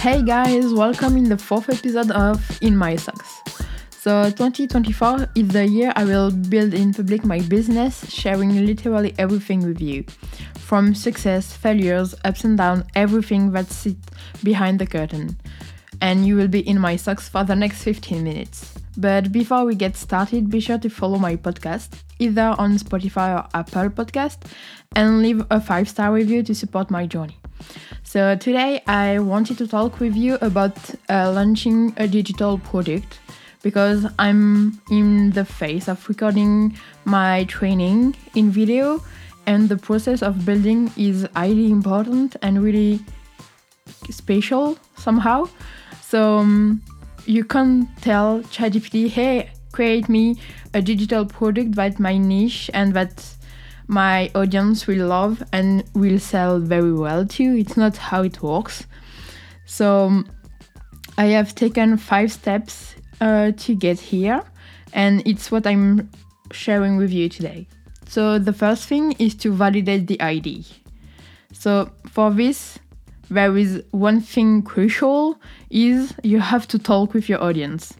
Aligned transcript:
Hey 0.00 0.22
guys, 0.22 0.72
welcome 0.72 1.18
in 1.18 1.28
the 1.28 1.36
fourth 1.36 1.68
episode 1.68 2.10
of 2.12 2.40
In 2.62 2.74
My 2.74 2.96
Socks. 2.96 3.42
So 3.90 4.30
2024 4.30 5.28
is 5.34 5.48
the 5.48 5.66
year 5.66 5.92
I 5.94 6.04
will 6.04 6.30
build 6.30 6.72
in 6.72 6.94
public 6.94 7.22
my 7.22 7.40
business, 7.40 8.10
sharing 8.10 8.64
literally 8.64 9.14
everything 9.18 9.60
with 9.60 9.78
you. 9.78 10.06
From 10.56 10.94
success, 10.94 11.52
failures, 11.52 12.14
ups 12.24 12.44
and 12.44 12.56
downs, 12.56 12.84
everything 12.94 13.52
that 13.52 13.70
sits 13.70 14.08
behind 14.42 14.78
the 14.78 14.86
curtain. 14.86 15.36
And 16.00 16.26
you 16.26 16.34
will 16.34 16.48
be 16.48 16.66
in 16.66 16.80
my 16.80 16.96
socks 16.96 17.28
for 17.28 17.44
the 17.44 17.54
next 17.54 17.82
15 17.82 18.24
minutes. 18.24 18.72
But 18.96 19.30
before 19.32 19.66
we 19.66 19.74
get 19.74 19.98
started, 19.98 20.48
be 20.48 20.60
sure 20.60 20.78
to 20.78 20.88
follow 20.88 21.18
my 21.18 21.36
podcast, 21.36 21.90
either 22.18 22.54
on 22.56 22.78
Spotify 22.78 23.36
or 23.36 23.46
Apple 23.52 23.90
Podcast, 23.90 24.50
and 24.96 25.20
leave 25.20 25.40
a 25.50 25.60
5-star 25.60 26.10
review 26.10 26.42
to 26.44 26.54
support 26.54 26.90
my 26.90 27.06
journey. 27.06 27.36
So 28.02 28.34
today 28.36 28.82
I 28.86 29.18
wanted 29.18 29.58
to 29.58 29.68
talk 29.68 30.00
with 30.00 30.16
you 30.16 30.36
about 30.40 30.76
uh, 31.08 31.30
launching 31.32 31.94
a 31.96 32.08
digital 32.08 32.58
product 32.58 33.20
because 33.62 34.06
I'm 34.18 34.80
in 34.90 35.30
the 35.30 35.44
phase 35.44 35.88
of 35.88 36.08
recording 36.08 36.76
my 37.04 37.44
training 37.44 38.16
in 38.34 38.50
video 38.50 39.02
and 39.46 39.68
the 39.68 39.76
process 39.76 40.22
of 40.22 40.44
building 40.44 40.90
is 40.96 41.26
highly 41.34 41.70
important 41.70 42.36
and 42.42 42.62
really 42.62 43.00
special 44.10 44.78
somehow. 44.96 45.48
So 46.00 46.38
um, 46.38 46.82
you 47.26 47.44
can't 47.44 47.88
tell 48.00 48.40
ChatGPT, 48.40 49.08
hey, 49.08 49.50
create 49.72 50.08
me 50.08 50.36
a 50.74 50.82
digital 50.82 51.24
product 51.24 51.74
that 51.76 51.98
my 52.00 52.16
niche 52.16 52.70
and 52.74 52.94
that 52.94 53.36
my 53.90 54.30
audience 54.36 54.86
will 54.86 55.08
love 55.08 55.42
and 55.52 55.82
will 55.94 56.20
sell 56.20 56.60
very 56.60 56.92
well 56.92 57.26
too. 57.26 57.56
It's 57.58 57.76
not 57.76 57.96
how 57.96 58.22
it 58.22 58.40
works. 58.40 58.86
So 59.66 60.04
um, 60.04 60.30
I 61.18 61.24
have 61.26 61.56
taken 61.56 61.96
five 61.96 62.30
steps 62.30 62.94
uh, 63.20 63.50
to 63.50 63.74
get 63.74 63.98
here, 63.98 64.42
and 64.92 65.26
it's 65.26 65.50
what 65.50 65.66
I'm 65.66 66.08
sharing 66.52 66.98
with 66.98 67.10
you 67.10 67.28
today. 67.28 67.66
So 68.06 68.38
the 68.38 68.52
first 68.52 68.86
thing 68.86 69.12
is 69.18 69.34
to 69.36 69.52
validate 69.52 70.06
the 70.06 70.20
ID. 70.20 70.64
So 71.52 71.90
for 72.08 72.30
this, 72.30 72.78
there 73.28 73.56
is 73.56 73.82
one 73.90 74.20
thing 74.20 74.62
crucial 74.62 75.36
is 75.68 76.14
you 76.22 76.38
have 76.38 76.68
to 76.68 76.78
talk 76.78 77.12
with 77.12 77.28
your 77.28 77.42
audience. 77.42 77.94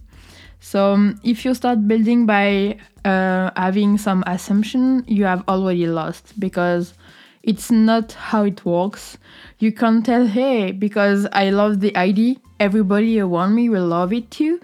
So 0.60 0.92
um, 0.92 1.20
if 1.24 1.44
you 1.44 1.54
start 1.54 1.88
building 1.88 2.26
by 2.26 2.78
uh, 3.04 3.50
having 3.56 3.96
some 3.98 4.22
assumption, 4.26 5.04
you 5.06 5.24
have 5.24 5.42
already 5.48 5.86
lost 5.86 6.38
because 6.38 6.94
it's 7.42 7.70
not 7.70 8.12
how 8.12 8.44
it 8.44 8.64
works. 8.64 9.16
You 9.58 9.72
can't 9.72 10.04
tell, 10.04 10.26
hey, 10.26 10.72
because 10.72 11.26
I 11.32 11.50
love 11.50 11.80
the 11.80 11.96
ID, 11.96 12.38
everybody 12.60 13.18
around 13.18 13.54
me 13.54 13.70
will 13.70 13.86
love 13.86 14.12
it 14.12 14.30
too. 14.30 14.60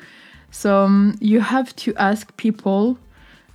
So 0.50 0.84
um, 0.84 1.16
you 1.20 1.41
have 1.41 1.75
to 1.77 1.94
ask 1.97 2.36
people, 2.36 2.98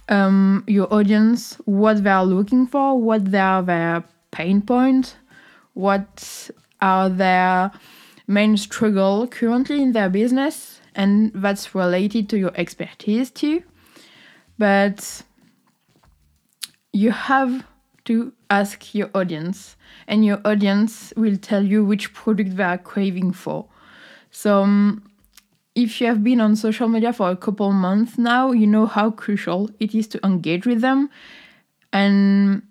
um, 0.10 0.64
your 0.68 0.92
audience, 0.94 1.56
what 1.66 2.04
they 2.04 2.10
are 2.10 2.26
looking 2.26 2.66
for, 2.66 3.00
what 3.00 3.34
are 3.34 3.62
their 3.62 4.04
pain 4.32 4.62
points, 4.62 5.16
what 5.74 6.50
are 6.82 7.08
their 7.08 7.72
main 8.28 8.58
struggle 8.58 9.28
currently 9.28 9.82
in 9.82 9.92
their 9.92 10.10
business, 10.10 10.81
and 10.96 11.32
that's 11.34 11.74
related 11.74 12.30
to 12.30 12.38
your 12.38 12.52
expertise 12.56 13.30
too. 13.32 13.64
But 14.58 15.24
you 16.94 17.12
have 17.12 17.66
to 18.06 18.34
ask 18.50 18.94
your 18.94 19.10
audience, 19.14 19.76
and 20.08 20.26
your 20.26 20.42
audience 20.44 21.14
will 21.16 21.38
tell 21.38 21.64
you 21.64 21.86
which 21.86 22.14
product 22.14 22.58
they 22.58 22.64
are 22.64 22.78
craving 22.78 23.32
for. 23.34 23.68
So, 24.32 24.64
um, 24.64 25.04
if 25.74 26.02
you 26.02 26.08
have 26.08 26.24
been 26.24 26.42
on 26.42 26.56
social 26.56 26.88
media 26.88 27.14
for 27.14 27.30
a 27.30 27.36
couple 27.36 27.72
months 27.72 28.18
now, 28.18 28.52
you 28.52 28.68
know 28.68 28.86
how 28.86 29.12
crucial 29.12 29.70
it 29.80 29.96
is 29.96 30.08
to 30.10 30.26
engage 30.26 30.66
with 30.66 30.82
them. 30.82 31.10
And 31.94 32.64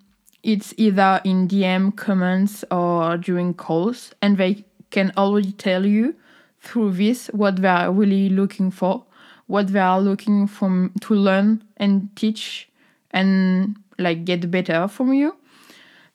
it's 0.43 0.75
either 0.77 1.21
in 1.25 1.49
DM 1.49 1.97
comments 1.97 2.65
or 2.71 3.17
during 3.17 3.55
calls, 3.55 4.13
and 4.21 4.37
they 4.37 4.65
can 4.91 5.13
already 5.17 5.53
tell 5.53 5.87
you 5.87 6.15
through 6.61 6.93
this 6.93 7.29
what 7.29 7.57
they 7.57 7.69
are 7.69 7.93
really 7.93 8.29
looking 8.29 8.71
for, 8.71 9.05
what 9.47 9.69
they 9.69 9.81
are 9.81 10.01
looking 10.01 10.47
from 10.47 10.93
to 11.01 11.15
learn 11.15 11.63
and 11.77 12.15
teach 12.17 12.69
and 13.11 13.77
like 13.99 14.25
get 14.25 14.51
better 14.51 14.89
from 14.89 15.13
you. 15.13 15.37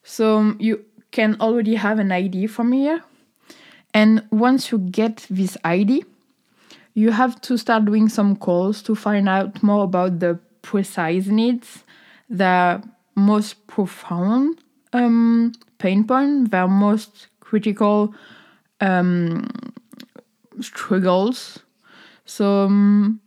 So 0.02 0.38
um, 0.38 0.56
you 0.60 0.84
can 1.10 1.36
already 1.40 1.74
have 1.74 1.98
an 1.98 2.12
ID 2.12 2.46
from 2.46 2.72
here. 2.72 3.02
And 3.92 4.24
once 4.30 4.70
you 4.70 4.78
get 4.78 5.26
this 5.30 5.56
ID, 5.64 6.04
you 6.94 7.10
have 7.10 7.40
to 7.42 7.56
start 7.56 7.84
doing 7.84 8.08
some 8.08 8.36
calls 8.36 8.82
to 8.82 8.94
find 8.94 9.28
out 9.28 9.62
more 9.62 9.84
about 9.84 10.18
the 10.20 10.38
precise 10.62 11.26
needs, 11.26 11.84
the 12.28 12.82
most 13.14 13.66
profound 13.66 14.60
um, 14.92 15.52
pain 15.78 16.04
point, 16.04 16.50
the 16.50 16.66
most 16.66 17.28
critical 17.40 18.14
um, 18.80 19.48
struggles. 20.60 21.60
So 22.24 22.64
um, 22.64 23.20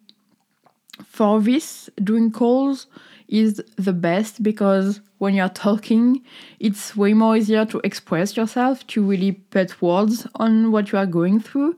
for 1.06 1.40
this, 1.42 1.90
doing 2.04 2.32
calls 2.32 2.88
is 3.28 3.62
the 3.78 3.94
best 3.94 4.42
because 4.42 5.02
when 5.20 5.34
you're 5.34 5.50
talking, 5.50 6.24
it's 6.60 6.96
way 6.96 7.14
more 7.14 7.38
easier 7.38 7.66
to 7.66 7.80
express 7.84 8.36
yourself, 8.36 8.86
to 8.88 9.04
really 9.04 9.34
put 9.34 9.82
words 9.82 10.26
on 10.36 10.72
what 10.72 10.92
you 10.92 10.98
are 10.98 11.06
going 11.06 11.40
through. 11.40 11.78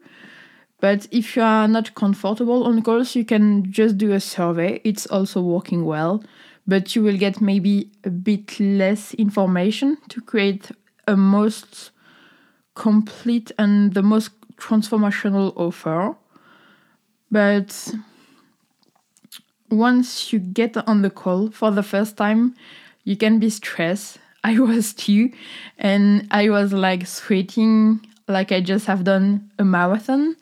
But 0.79 1.07
if 1.11 1.35
you 1.35 1.43
are 1.43 1.67
not 1.67 1.93
comfortable 1.93 2.63
on 2.63 2.81
calls, 2.81 3.15
you 3.15 3.25
can 3.25 3.71
just 3.71 3.97
do 3.97 4.13
a 4.13 4.19
survey. 4.19 4.81
It's 4.83 5.05
also 5.07 5.41
working 5.41 5.85
well, 5.85 6.23
but 6.67 6.95
you 6.95 7.03
will 7.03 7.17
get 7.17 7.41
maybe 7.41 7.91
a 8.03 8.09
bit 8.09 8.59
less 8.59 9.13
information 9.15 9.97
to 10.09 10.21
create 10.21 10.71
a 11.07 11.15
most 11.15 11.91
complete 12.73 13.51
and 13.59 13.93
the 13.93 14.01
most 14.01 14.31
transformational 14.61 15.53
offer. 15.55 16.15
But 17.31 17.93
once 19.69 20.31
you 20.31 20.39
get 20.39 20.77
on 20.87 21.01
the 21.01 21.09
call 21.09 21.49
for 21.49 21.71
the 21.71 21.83
first 21.83 22.17
time, 22.17 22.55
you 23.03 23.15
can 23.17 23.39
be 23.39 23.49
stressed. 23.49 24.19
I 24.43 24.59
was 24.59 24.93
too, 24.93 25.31
and 25.77 26.27
I 26.31 26.49
was 26.49 26.73
like 26.73 27.05
sweating 27.05 28.01
like 28.27 28.51
I 28.51 28.59
just 28.59 28.87
have 28.87 29.03
done 29.03 29.51
a 29.59 29.63
marathon. 29.63 30.35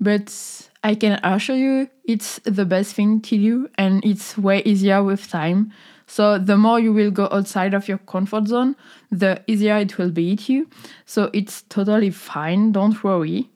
But 0.00 0.68
I 0.82 0.94
can 0.94 1.20
assure 1.22 1.56
you, 1.56 1.88
it's 2.04 2.40
the 2.44 2.64
best 2.64 2.94
thing 2.94 3.20
to 3.22 3.36
do, 3.36 3.68
and 3.78 4.04
it's 4.04 4.36
way 4.36 4.62
easier 4.64 5.02
with 5.02 5.28
time. 5.28 5.72
So 6.06 6.38
the 6.38 6.56
more 6.56 6.78
you 6.78 6.92
will 6.92 7.10
go 7.10 7.28
outside 7.32 7.74
of 7.74 7.88
your 7.88 7.98
comfort 7.98 8.46
zone, 8.46 8.76
the 9.10 9.42
easier 9.46 9.76
it 9.76 9.98
will 9.98 10.10
be 10.10 10.36
to 10.36 10.52
you. 10.52 10.68
So 11.04 11.30
it's 11.32 11.62
totally 11.62 12.10
fine, 12.10 12.72
don't 12.72 13.02
worry. 13.02 13.50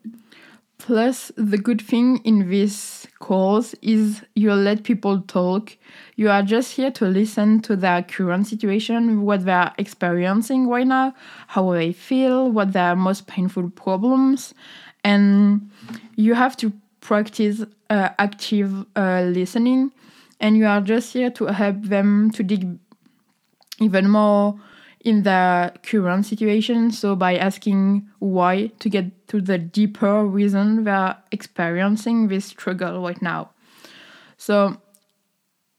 Plus, 0.79 1.31
the 1.37 1.59
good 1.59 1.81
thing 1.83 2.19
in 2.25 2.49
this 2.49 3.07
course 3.19 3.75
is 3.83 4.23
you 4.35 4.53
let 4.55 4.83
people 4.83 5.21
talk. 5.21 5.77
You 6.17 6.31
are 6.31 6.43
just 6.43 6.73
here 6.73 6.91
to 6.93 7.05
listen 7.05 7.61
to 7.63 7.77
their 7.77 8.03
current 8.03 8.47
situation, 8.47 9.23
what 9.23 9.45
they 9.45 9.53
are 9.53 9.75
experiencing 9.77 10.69
right 10.69 10.87
now, 10.87 11.15
how 11.49 11.71
they 11.73 11.93
feel, 11.93 12.51
what 12.51 12.73
their 12.73 12.97
most 12.97 13.27
painful 13.27 13.71
problems, 13.71 14.55
and 15.05 15.71
you 16.17 16.33
have 16.35 16.57
to 16.57 16.73
practice 17.01 17.63
uh, 17.91 18.09
active 18.19 18.87
uh, 18.97 19.23
listening. 19.23 19.93
And 20.41 20.57
you 20.57 20.67
are 20.67 20.81
just 20.81 21.13
here 21.13 21.31
to 21.33 21.47
help 21.47 21.83
them 21.83 22.31
to 22.33 22.43
dig 22.43 22.79
even 23.79 24.09
more 24.09 24.59
in 25.01 25.23
their 25.23 25.73
current 25.83 26.27
situation. 26.27 26.91
So, 26.91 27.17
by 27.17 27.37
asking 27.37 28.09
why 28.19 28.73
to 28.79 28.89
get 28.89 29.29
to 29.29 29.41
the 29.41 29.59
deeper 29.59 30.25
reason 30.25 30.85
they're 30.85 31.17
experiencing 31.31 32.29
this 32.29 32.47
struggle 32.47 33.03
right 33.03 33.21
now. 33.23 33.51
So, 34.37 34.81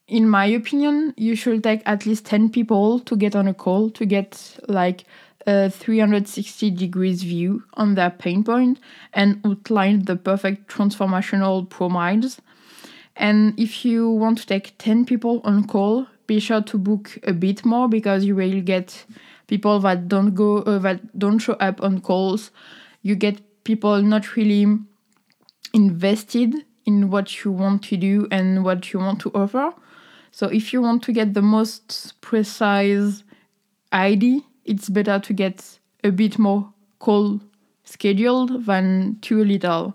in 0.08 0.28
my 0.28 0.46
opinion, 0.46 1.14
you 1.16 1.36
should 1.36 1.62
take 1.62 1.82
at 1.86 2.06
least 2.06 2.26
10 2.26 2.50
people 2.50 3.00
to 3.00 3.16
get 3.16 3.34
on 3.34 3.48
a 3.48 3.54
call 3.54 3.90
to 3.90 4.04
get 4.04 4.58
like 4.68 5.04
a 5.46 5.70
360 5.70 6.70
degrees 6.70 7.22
view 7.22 7.64
on 7.74 7.94
their 7.94 8.10
pain 8.10 8.44
point 8.44 8.78
and 9.12 9.40
outline 9.44 10.04
the 10.04 10.16
perfect 10.16 10.68
transformational 10.68 11.68
promise. 11.68 12.40
And 13.16 13.58
if 13.58 13.84
you 13.84 14.10
want 14.10 14.38
to 14.38 14.46
take 14.46 14.76
10 14.78 15.04
people 15.04 15.40
on 15.44 15.66
call, 15.66 16.06
be 16.26 16.40
sure 16.40 16.62
to 16.62 16.78
book 16.78 17.18
a 17.24 17.32
bit 17.32 17.64
more 17.64 17.88
because 17.88 18.24
you 18.24 18.34
will 18.34 18.60
get 18.62 19.04
people 19.46 19.80
that 19.80 20.08
don't 20.08 20.34
go 20.34 20.58
uh, 20.58 20.78
that 20.78 21.18
don't 21.18 21.38
show 21.38 21.54
up 21.54 21.82
on 21.82 22.00
calls 22.00 22.50
you 23.02 23.14
get 23.14 23.40
people 23.64 24.00
not 24.00 24.36
really 24.36 24.78
invested 25.74 26.54
in 26.86 27.10
what 27.10 27.44
you 27.44 27.50
want 27.50 27.82
to 27.82 27.96
do 27.96 28.26
and 28.30 28.64
what 28.64 28.92
you 28.92 29.00
want 29.00 29.20
to 29.20 29.30
offer 29.34 29.72
so 30.30 30.46
if 30.46 30.72
you 30.72 30.80
want 30.80 31.02
to 31.02 31.12
get 31.12 31.34
the 31.34 31.42
most 31.42 32.14
precise 32.20 33.24
id 33.92 34.42
it's 34.64 34.88
better 34.88 35.18
to 35.18 35.32
get 35.32 35.78
a 36.04 36.10
bit 36.10 36.38
more 36.38 36.72
call 36.98 37.40
scheduled 37.84 38.66
than 38.66 39.18
too 39.20 39.44
little. 39.44 39.94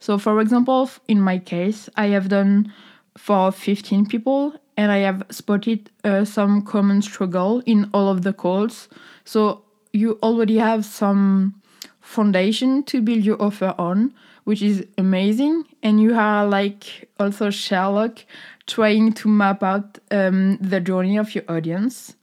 So, 0.00 0.18
for 0.18 0.40
example, 0.40 0.90
in 1.08 1.20
my 1.20 1.38
case, 1.38 1.88
I 1.96 2.06
have 2.08 2.28
done 2.28 2.72
for 3.16 3.50
15 3.50 4.06
people 4.06 4.54
and 4.76 4.92
I 4.92 4.98
have 4.98 5.24
spotted 5.30 5.90
uh, 6.04 6.24
some 6.24 6.62
common 6.62 7.02
struggle 7.02 7.62
in 7.66 7.90
all 7.92 8.08
of 8.08 8.22
the 8.22 8.32
calls. 8.32 8.88
So, 9.24 9.62
you 9.92 10.18
already 10.22 10.58
have 10.58 10.84
some 10.84 11.60
foundation 12.00 12.82
to 12.84 13.02
build 13.02 13.24
your 13.24 13.40
offer 13.42 13.74
on, 13.78 14.14
which 14.44 14.62
is 14.62 14.86
amazing. 14.96 15.64
And 15.82 16.00
you 16.00 16.14
are 16.14 16.46
like 16.46 17.08
also 17.18 17.50
Sherlock 17.50 18.24
trying 18.66 19.12
to 19.14 19.28
map 19.28 19.62
out 19.62 19.98
um, 20.10 20.58
the 20.58 20.80
journey 20.80 21.16
of 21.16 21.34
your 21.34 21.44
audience. 21.48 22.14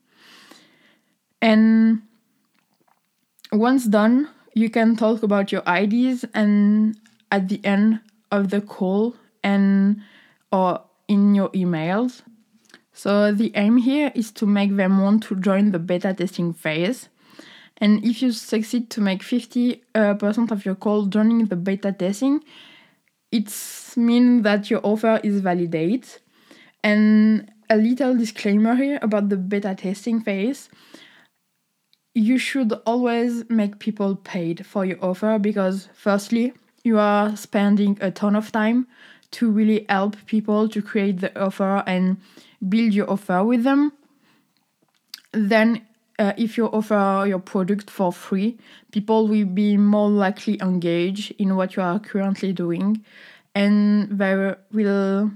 And 1.42 2.02
once 3.52 3.86
done, 3.86 4.30
you 4.54 4.70
can 4.70 4.96
talk 4.96 5.22
about 5.22 5.52
your 5.52 5.68
ideas 5.68 6.26
and 6.34 6.98
at 7.36 7.50
the 7.50 7.60
end 7.66 8.00
of 8.32 8.50
the 8.50 8.62
call 8.62 9.14
and 9.44 10.02
or 10.54 10.82
in 11.10 11.36
your 11.36 11.50
emails. 11.50 12.22
So 12.94 13.34
the 13.34 13.52
aim 13.56 13.76
here 13.76 14.10
is 14.16 14.32
to 14.40 14.46
make 14.46 14.78
them 14.78 15.02
want 15.02 15.24
to 15.24 15.36
join 15.36 15.72
the 15.72 15.80
beta 15.80 16.14
testing 16.14 16.54
phase. 16.54 17.10
And 17.78 18.06
if 18.06 18.22
you 18.22 18.32
succeed 18.32 18.90
to 18.92 19.02
make 19.02 19.22
50% 19.22 19.82
uh, 19.94 20.54
of 20.54 20.66
your 20.66 20.76
call 20.76 21.08
joining 21.08 21.46
the 21.48 21.58
beta 21.58 21.92
testing, 21.92 22.42
it's 23.34 23.98
mean 23.98 24.44
that 24.44 24.70
your 24.70 24.80
offer 24.84 25.20
is 25.22 25.42
validated. 25.42 26.08
And 26.86 27.52
a 27.70 27.76
little 27.76 28.16
disclaimer 28.16 28.76
here 28.76 29.00
about 29.02 29.28
the 29.28 29.36
beta 29.36 29.76
testing 29.76 30.22
phase 30.22 30.70
you 32.16 32.38
should 32.38 32.72
always 32.86 33.44
make 33.50 33.78
people 33.78 34.16
paid 34.16 34.66
for 34.66 34.86
your 34.86 34.98
offer 35.04 35.38
because 35.38 35.90
firstly 35.94 36.54
you 36.86 37.00
are 37.00 37.36
spending 37.36 37.98
a 38.02 38.12
ton 38.12 38.36
of 38.36 38.52
time 38.52 38.88
to 39.32 39.50
really 39.50 39.86
help 39.90 40.16
people 40.26 40.70
to 40.70 40.82
create 40.82 41.20
the 41.20 41.42
offer 41.42 41.84
and 41.86 42.18
build 42.68 42.94
your 42.94 43.10
offer 43.10 43.44
with 43.44 43.64
them. 43.64 43.92
Then 45.32 45.82
uh, 46.18 46.34
if 46.38 46.58
you 46.58 46.68
offer 46.68 47.26
your 47.28 47.40
product 47.40 47.90
for 47.90 48.14
free 48.14 48.58
people 48.92 49.28
will 49.28 49.46
be 49.46 49.76
more 49.76 50.10
likely 50.10 50.58
engaged 50.62 51.34
in 51.38 51.58
what 51.58 51.76
you 51.76 51.84
are 51.84 52.00
currently 52.00 52.54
doing 52.54 53.04
and 53.54 54.08
they 54.10 54.56
will 54.72 55.32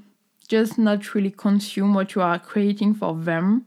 just 0.48 0.78
not 0.78 1.14
really 1.14 1.32
consume 1.32 1.94
what 1.94 2.16
you 2.16 2.22
are 2.22 2.40
creating 2.40 2.94
for 2.94 3.14
them. 3.16 3.66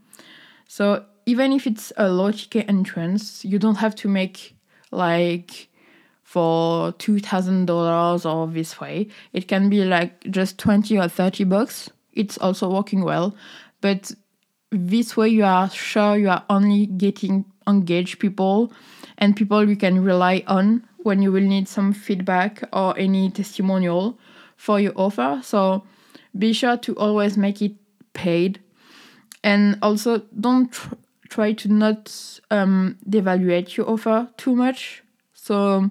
So 0.66 1.04
even 1.26 1.52
if 1.52 1.66
it's 1.66 1.92
a 1.96 2.08
low 2.08 2.32
ticket 2.32 2.68
entrance, 2.68 3.44
you 3.44 3.58
don't 3.58 3.76
have 3.76 3.94
to 3.96 4.08
make 4.08 4.56
like 4.90 5.68
for 6.32 6.92
two 6.92 7.18
thousand 7.18 7.66
dollars 7.66 8.24
or 8.24 8.46
this 8.46 8.80
way. 8.80 9.06
It 9.34 9.48
can 9.48 9.68
be 9.68 9.84
like 9.84 10.24
just 10.30 10.56
twenty 10.56 10.98
or 10.98 11.06
thirty 11.06 11.44
bucks. 11.44 11.90
It's 12.14 12.38
also 12.38 12.70
working 12.70 13.04
well, 13.04 13.36
but 13.82 14.12
this 14.70 15.14
way 15.14 15.28
you 15.28 15.44
are 15.44 15.68
sure 15.68 16.16
you 16.16 16.30
are 16.30 16.42
only 16.48 16.86
getting 16.86 17.44
engaged 17.66 18.18
people 18.18 18.72
and 19.18 19.36
people 19.36 19.68
you 19.68 19.76
can 19.76 20.02
rely 20.02 20.42
on 20.46 20.82
when 21.02 21.20
you 21.20 21.30
will 21.30 21.42
need 21.44 21.68
some 21.68 21.92
feedback 21.92 22.62
or 22.72 22.98
any 22.98 23.28
testimonial 23.30 24.18
for 24.56 24.80
your 24.80 24.94
offer. 24.96 25.40
So 25.42 25.84
be 26.38 26.54
sure 26.54 26.78
to 26.78 26.96
always 26.96 27.36
make 27.36 27.60
it 27.60 27.72
paid 28.14 28.58
and 29.44 29.78
also 29.82 30.22
don't 30.40 30.72
tr- 30.72 30.94
try 31.28 31.52
to 31.52 31.68
not 31.68 32.40
um, 32.50 32.96
devaluate 33.06 33.76
your 33.76 33.90
offer 33.90 34.28
too 34.38 34.56
much. 34.56 35.02
So 35.34 35.90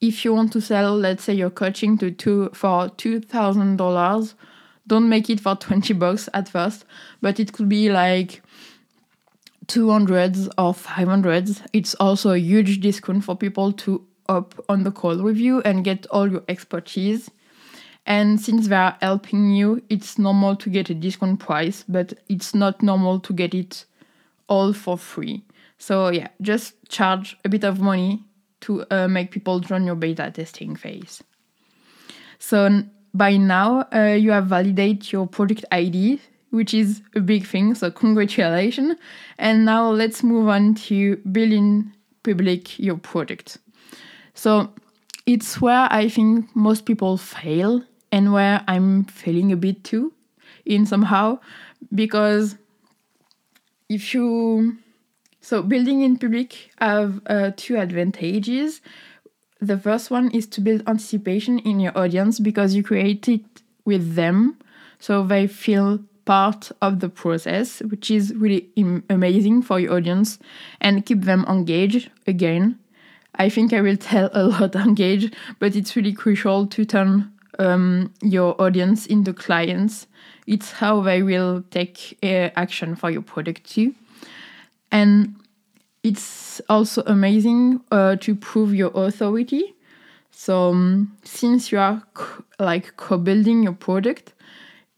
if 0.00 0.24
you 0.24 0.32
want 0.34 0.52
to 0.52 0.60
sell, 0.60 0.96
let's 0.96 1.24
say 1.24 1.34
your 1.34 1.50
coaching 1.50 1.98
to 1.98 2.10
two 2.10 2.50
for 2.54 2.88
two 2.90 3.20
thousand 3.20 3.76
dollars, 3.76 4.34
don't 4.86 5.08
make 5.08 5.28
it 5.28 5.40
for 5.40 5.54
twenty 5.56 5.92
bucks 5.92 6.28
at 6.34 6.48
first, 6.48 6.84
but 7.20 7.38
it 7.38 7.52
could 7.52 7.68
be 7.68 7.90
like 7.90 8.42
two 9.66 9.90
hundreds 9.90 10.48
or 10.56 10.74
five 10.74 11.08
hundreds. 11.08 11.62
It's 11.72 11.94
also 11.96 12.32
a 12.32 12.38
huge 12.38 12.80
discount 12.80 13.24
for 13.24 13.36
people 13.36 13.72
to 13.72 14.04
up 14.28 14.54
on 14.68 14.84
the 14.84 14.92
call 14.92 15.22
with 15.22 15.36
you 15.36 15.60
and 15.62 15.84
get 15.84 16.06
all 16.06 16.30
your 16.30 16.42
expertise. 16.48 17.30
And 18.06 18.40
since 18.40 18.68
they 18.68 18.76
are 18.76 18.96
helping 19.02 19.50
you, 19.50 19.82
it's 19.88 20.18
normal 20.18 20.56
to 20.56 20.70
get 20.70 20.88
a 20.88 20.94
discount 20.94 21.40
price, 21.40 21.84
but 21.86 22.14
it's 22.28 22.54
not 22.54 22.82
normal 22.82 23.20
to 23.20 23.32
get 23.32 23.54
it 23.54 23.84
all 24.48 24.72
for 24.72 24.96
free. 24.96 25.44
So 25.78 26.08
yeah, 26.08 26.28
just 26.40 26.74
charge 26.88 27.36
a 27.44 27.48
bit 27.48 27.64
of 27.64 27.80
money 27.80 28.24
to 28.60 28.84
uh, 28.90 29.08
make 29.08 29.30
people 29.30 29.60
join 29.60 29.84
your 29.84 29.94
beta 29.94 30.30
testing 30.30 30.76
phase. 30.76 31.22
So 32.38 32.82
by 33.14 33.36
now 33.36 33.86
uh, 33.92 34.16
you 34.18 34.30
have 34.30 34.46
validated 34.46 35.12
your 35.12 35.26
project 35.26 35.64
ID, 35.72 36.20
which 36.50 36.74
is 36.74 37.02
a 37.14 37.20
big 37.20 37.46
thing. 37.46 37.74
So 37.74 37.90
congratulations. 37.90 38.96
And 39.38 39.64
now 39.64 39.90
let's 39.90 40.22
move 40.22 40.48
on 40.48 40.74
to 40.86 41.16
building 41.16 41.92
public 42.22 42.78
your 42.78 42.96
product. 42.96 43.58
So 44.34 44.72
it's 45.26 45.60
where 45.60 45.88
I 45.90 46.08
think 46.08 46.54
most 46.54 46.86
people 46.86 47.16
fail 47.16 47.82
and 48.12 48.32
where 48.32 48.62
I'm 48.66 49.04
failing 49.04 49.52
a 49.52 49.56
bit 49.56 49.84
too 49.84 50.12
in 50.64 50.86
somehow 50.86 51.38
because 51.94 52.56
if 53.88 54.14
you 54.14 54.76
so 55.40 55.62
building 55.62 56.02
in 56.02 56.16
public 56.16 56.70
have 56.78 57.20
uh, 57.26 57.50
two 57.56 57.76
advantages. 57.76 58.80
The 59.60 59.78
first 59.78 60.10
one 60.10 60.30
is 60.30 60.46
to 60.48 60.60
build 60.60 60.82
anticipation 60.86 61.58
in 61.60 61.80
your 61.80 61.96
audience 61.96 62.38
because 62.38 62.74
you 62.74 62.82
create 62.82 63.28
it 63.28 63.62
with 63.84 64.14
them. 64.14 64.58
So 64.98 65.22
they 65.22 65.46
feel 65.46 66.00
part 66.26 66.70
of 66.82 67.00
the 67.00 67.08
process 67.08 67.80
which 67.80 68.10
is 68.10 68.34
really 68.34 68.70
amazing 69.08 69.62
for 69.62 69.80
your 69.80 69.94
audience 69.94 70.38
and 70.80 71.04
keep 71.04 71.22
them 71.22 71.44
engaged 71.48 72.10
again. 72.26 72.78
I 73.34 73.48
think 73.48 73.72
i 73.72 73.80
will 73.80 73.96
tell 73.96 74.28
a 74.32 74.44
lot 74.44 74.76
engaged 74.88 75.34
but 75.58 75.74
it's 75.74 75.96
really 75.96 76.12
crucial 76.12 76.66
to 76.66 76.84
turn 76.84 77.32
um, 77.58 78.12
your 78.22 78.60
audience 78.60 79.06
into 79.06 79.32
clients. 79.32 80.06
It's 80.46 80.72
how 80.72 81.00
they 81.00 81.22
will 81.22 81.64
take 81.70 82.18
uh, 82.22 82.50
action 82.54 82.96
for 82.96 83.10
your 83.10 83.22
product 83.22 83.70
too. 83.70 83.94
And 84.92 85.36
it's 86.02 86.60
also 86.68 87.02
amazing 87.06 87.80
uh, 87.90 88.16
to 88.16 88.34
prove 88.34 88.74
your 88.74 88.90
authority. 88.94 89.74
So 90.30 90.70
um, 90.70 91.16
since 91.24 91.72
you 91.72 91.78
are 91.78 92.02
co- 92.14 92.44
like 92.58 92.96
co-building 92.96 93.62
your 93.62 93.74
product, 93.74 94.32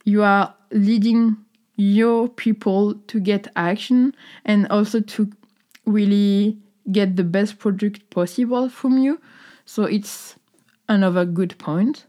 you 0.05 0.23
are 0.23 0.53
leading 0.71 1.37
your 1.75 2.29
people 2.29 2.95
to 3.07 3.19
get 3.19 3.47
action 3.55 4.15
and 4.45 4.67
also 4.69 5.01
to 5.01 5.31
really 5.85 6.57
get 6.91 7.15
the 7.15 7.23
best 7.23 7.59
product 7.59 8.09
possible 8.09 8.69
from 8.69 8.97
you. 8.97 9.19
So 9.65 9.83
it's 9.83 10.35
another 10.89 11.25
good 11.25 11.57
point. 11.57 12.05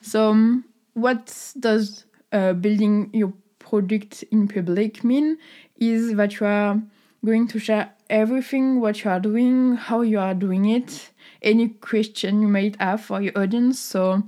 So 0.00 0.30
um, 0.30 0.64
what 0.94 1.52
does 1.58 2.04
uh, 2.32 2.54
building 2.54 3.10
your 3.12 3.32
product 3.72 4.22
in 4.30 4.46
public 4.48 5.02
mean 5.02 5.38
is 5.78 6.14
that 6.14 6.38
you 6.38 6.46
are 6.46 6.78
going 7.24 7.48
to 7.48 7.58
share 7.58 7.90
everything 8.10 8.80
what 8.80 9.02
you 9.02 9.10
are 9.10 9.18
doing 9.18 9.76
how 9.76 10.02
you 10.02 10.18
are 10.18 10.34
doing 10.34 10.66
it 10.66 11.08
any 11.40 11.68
question 11.68 12.42
you 12.42 12.48
might 12.48 12.76
have 12.80 13.00
for 13.00 13.22
your 13.22 13.32
audience. 13.34 13.80
So 13.80 14.24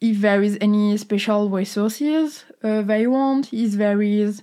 if 0.00 0.22
there 0.22 0.42
is 0.42 0.56
any 0.62 0.96
special 0.96 1.50
resources 1.50 2.46
uh, 2.62 2.80
they 2.80 3.06
want 3.06 3.52
if 3.52 3.72
there 3.72 4.00
is 4.00 4.42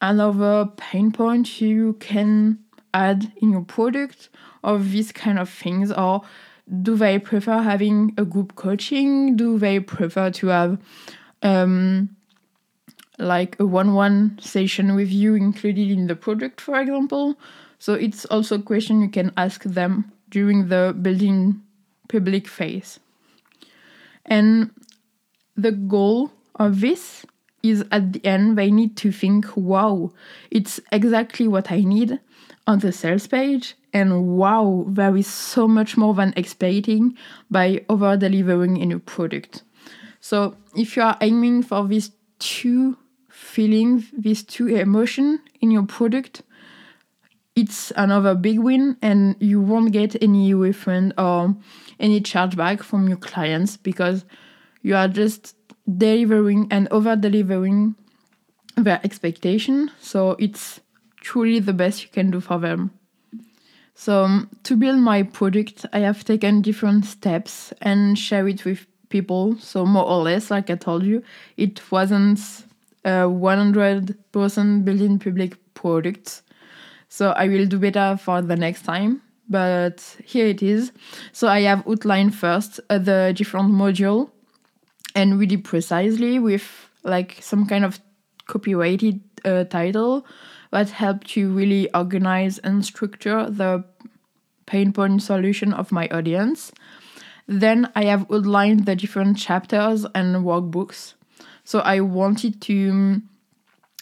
another 0.00 0.70
pain 0.78 1.12
point 1.12 1.60
you 1.60 1.92
can 2.00 2.58
add 2.94 3.30
in 3.36 3.50
your 3.50 3.64
product 3.64 4.30
or 4.64 4.78
these 4.78 5.12
kind 5.12 5.38
of 5.38 5.50
things 5.50 5.92
or 5.92 6.22
do 6.82 6.96
they 6.96 7.18
prefer 7.18 7.58
having 7.58 8.14
a 8.16 8.24
group 8.24 8.54
coaching? 8.54 9.36
Do 9.36 9.58
they 9.58 9.80
prefer 9.80 10.30
to 10.30 10.46
have 10.48 10.78
um, 11.42 12.10
like 13.18 13.58
a 13.58 13.66
one-one 13.66 14.38
session 14.40 14.94
with 14.94 15.10
you 15.10 15.34
included 15.34 15.90
in 15.90 16.06
the 16.06 16.16
project, 16.16 16.60
for 16.60 16.80
example. 16.80 17.38
So 17.78 17.94
it's 17.94 18.24
also 18.26 18.56
a 18.56 18.62
question 18.62 19.02
you 19.02 19.08
can 19.08 19.32
ask 19.36 19.62
them 19.64 20.12
during 20.30 20.68
the 20.68 20.94
building 21.00 21.60
public 22.08 22.48
phase. 22.48 23.00
And 24.24 24.70
the 25.56 25.72
goal 25.72 26.30
of 26.56 26.80
this 26.80 27.26
is 27.62 27.84
at 27.90 28.12
the 28.12 28.24
end 28.24 28.56
they 28.56 28.70
need 28.70 28.96
to 28.98 29.10
think, 29.10 29.56
wow, 29.56 30.12
it's 30.50 30.80
exactly 30.92 31.48
what 31.48 31.72
I 31.72 31.80
need 31.80 32.20
on 32.66 32.78
the 32.80 32.92
sales 32.92 33.26
page, 33.26 33.74
and 33.94 34.36
wow, 34.36 34.84
there 34.86 35.16
is 35.16 35.26
so 35.26 35.66
much 35.66 35.96
more 35.96 36.12
than 36.12 36.34
expecting 36.36 37.16
by 37.50 37.82
over 37.88 38.16
delivering 38.16 38.76
in 38.76 38.90
your 38.90 38.98
product. 38.98 39.62
So 40.20 40.54
if 40.76 40.94
you 40.94 41.02
are 41.02 41.16
aiming 41.22 41.62
for 41.62 41.88
these 41.88 42.10
two 42.38 42.98
feeling 43.38 44.04
these 44.12 44.42
two 44.42 44.66
emotion 44.66 45.40
in 45.60 45.70
your 45.70 45.84
product. 45.84 46.42
It's 47.54 47.92
another 47.96 48.34
big 48.34 48.58
win 48.58 48.96
and 49.00 49.36
you 49.38 49.60
won't 49.60 49.92
get 49.92 50.20
any 50.20 50.52
refund 50.54 51.14
or 51.16 51.56
any 52.00 52.20
chargeback 52.20 52.82
from 52.82 53.08
your 53.08 53.16
clients 53.16 53.76
because 53.76 54.24
you 54.82 54.96
are 54.96 55.08
just 55.08 55.54
delivering 55.96 56.66
and 56.70 56.88
over 56.90 57.14
delivering 57.16 57.94
their 58.76 59.00
expectation. 59.04 59.90
So 60.00 60.32
it's 60.38 60.80
truly 61.20 61.60
the 61.60 61.72
best 61.72 62.02
you 62.02 62.10
can 62.10 62.30
do 62.30 62.40
for 62.40 62.58
them. 62.58 62.90
So 63.94 64.24
um, 64.24 64.50
to 64.64 64.76
build 64.76 64.98
my 64.98 65.22
product 65.22 65.86
i 65.92 66.00
have 66.00 66.24
taken 66.24 66.62
different 66.62 67.04
steps 67.04 67.72
and 67.80 68.18
share 68.18 68.46
it 68.48 68.64
with 68.64 68.86
people. 69.08 69.56
So 69.58 69.86
more 69.86 70.04
or 70.04 70.22
less 70.22 70.50
like 70.50 70.70
i 70.70 70.74
told 70.74 71.04
you 71.04 71.22
it 71.56 71.90
wasn't 71.90 72.38
a 73.04 73.26
100% 73.28 74.84
building 74.84 75.18
public 75.18 75.74
product 75.74 76.42
so 77.08 77.30
I 77.30 77.48
will 77.48 77.66
do 77.66 77.78
better 77.78 78.16
for 78.16 78.42
the 78.42 78.56
next 78.56 78.82
time. 78.82 79.22
But 79.48 80.16
here 80.24 80.46
it 80.46 80.62
is. 80.62 80.92
So 81.32 81.48
I 81.48 81.62
have 81.62 81.86
outlined 81.88 82.34
first 82.34 82.80
uh, 82.90 82.98
the 82.98 83.32
different 83.34 83.72
module 83.72 84.30
and 85.14 85.38
really 85.38 85.56
precisely 85.56 86.38
with 86.38 86.90
like 87.02 87.38
some 87.40 87.66
kind 87.66 87.84
of 87.84 87.98
copyrighted 88.46 89.20
uh, 89.46 89.64
title 89.64 90.26
that 90.70 90.90
helped 90.90 91.34
you 91.34 91.50
really 91.50 91.88
organize 91.94 92.58
and 92.58 92.84
structure 92.84 93.48
the 93.48 93.84
pain 94.66 94.92
point 94.92 95.22
solution 95.22 95.72
of 95.72 95.90
my 95.90 96.08
audience. 96.08 96.70
Then 97.46 97.90
I 97.96 98.04
have 98.04 98.30
outlined 98.30 98.84
the 98.84 98.94
different 98.94 99.38
chapters 99.38 100.04
and 100.14 100.44
workbooks. 100.44 101.14
So 101.68 101.80
I 101.80 102.00
wanted 102.00 102.62
to 102.62 102.88
um, 102.88 103.28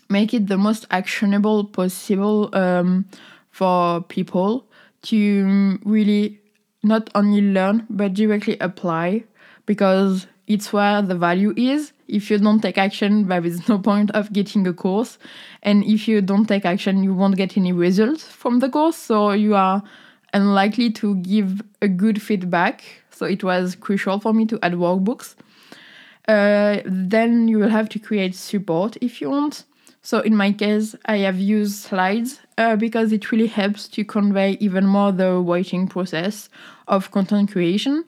make 0.08 0.32
it 0.32 0.46
the 0.46 0.56
most 0.56 0.86
actionable 0.92 1.64
possible 1.64 2.48
um, 2.52 3.06
for 3.50 4.02
people 4.02 4.68
to 5.06 5.76
really 5.84 6.38
not 6.84 7.10
only 7.16 7.40
learn 7.40 7.84
but 7.90 8.14
directly 8.14 8.56
apply 8.60 9.24
because 9.66 10.28
it's 10.46 10.72
where 10.72 11.02
the 11.02 11.16
value 11.16 11.54
is. 11.56 11.90
If 12.06 12.30
you 12.30 12.38
don't 12.38 12.60
take 12.60 12.78
action, 12.78 13.26
there 13.26 13.44
is 13.44 13.68
no 13.68 13.80
point 13.80 14.12
of 14.12 14.32
getting 14.32 14.64
a 14.68 14.72
course. 14.72 15.18
And 15.64 15.82
if 15.82 16.06
you 16.06 16.22
don't 16.22 16.46
take 16.46 16.64
action, 16.64 17.02
you 17.02 17.14
won't 17.14 17.36
get 17.36 17.56
any 17.56 17.72
results 17.72 18.22
from 18.28 18.60
the 18.60 18.68
course. 18.68 18.96
So 18.96 19.32
you 19.32 19.56
are 19.56 19.82
unlikely 20.32 20.92
to 21.02 21.16
give 21.16 21.62
a 21.82 21.88
good 21.88 22.22
feedback. 22.22 22.84
So 23.10 23.26
it 23.26 23.42
was 23.42 23.74
crucial 23.74 24.20
for 24.20 24.32
me 24.32 24.46
to 24.46 24.58
add 24.62 24.74
workbooks. 24.74 25.34
Uh, 26.28 26.80
then 26.84 27.48
you 27.48 27.58
will 27.58 27.68
have 27.68 27.88
to 27.88 27.98
create 27.98 28.34
support 28.34 28.96
if 29.00 29.20
you 29.20 29.30
want. 29.30 29.64
So 30.02 30.20
in 30.20 30.36
my 30.36 30.52
case, 30.52 30.94
I 31.06 31.18
have 31.18 31.38
used 31.38 31.82
slides 31.82 32.40
uh, 32.58 32.76
because 32.76 33.12
it 33.12 33.32
really 33.32 33.48
helps 33.48 33.88
to 33.88 34.04
convey 34.04 34.56
even 34.60 34.86
more 34.86 35.12
the 35.12 35.32
writing 35.32 35.88
process 35.88 36.48
of 36.86 37.10
content 37.10 37.50
creation. 37.50 38.04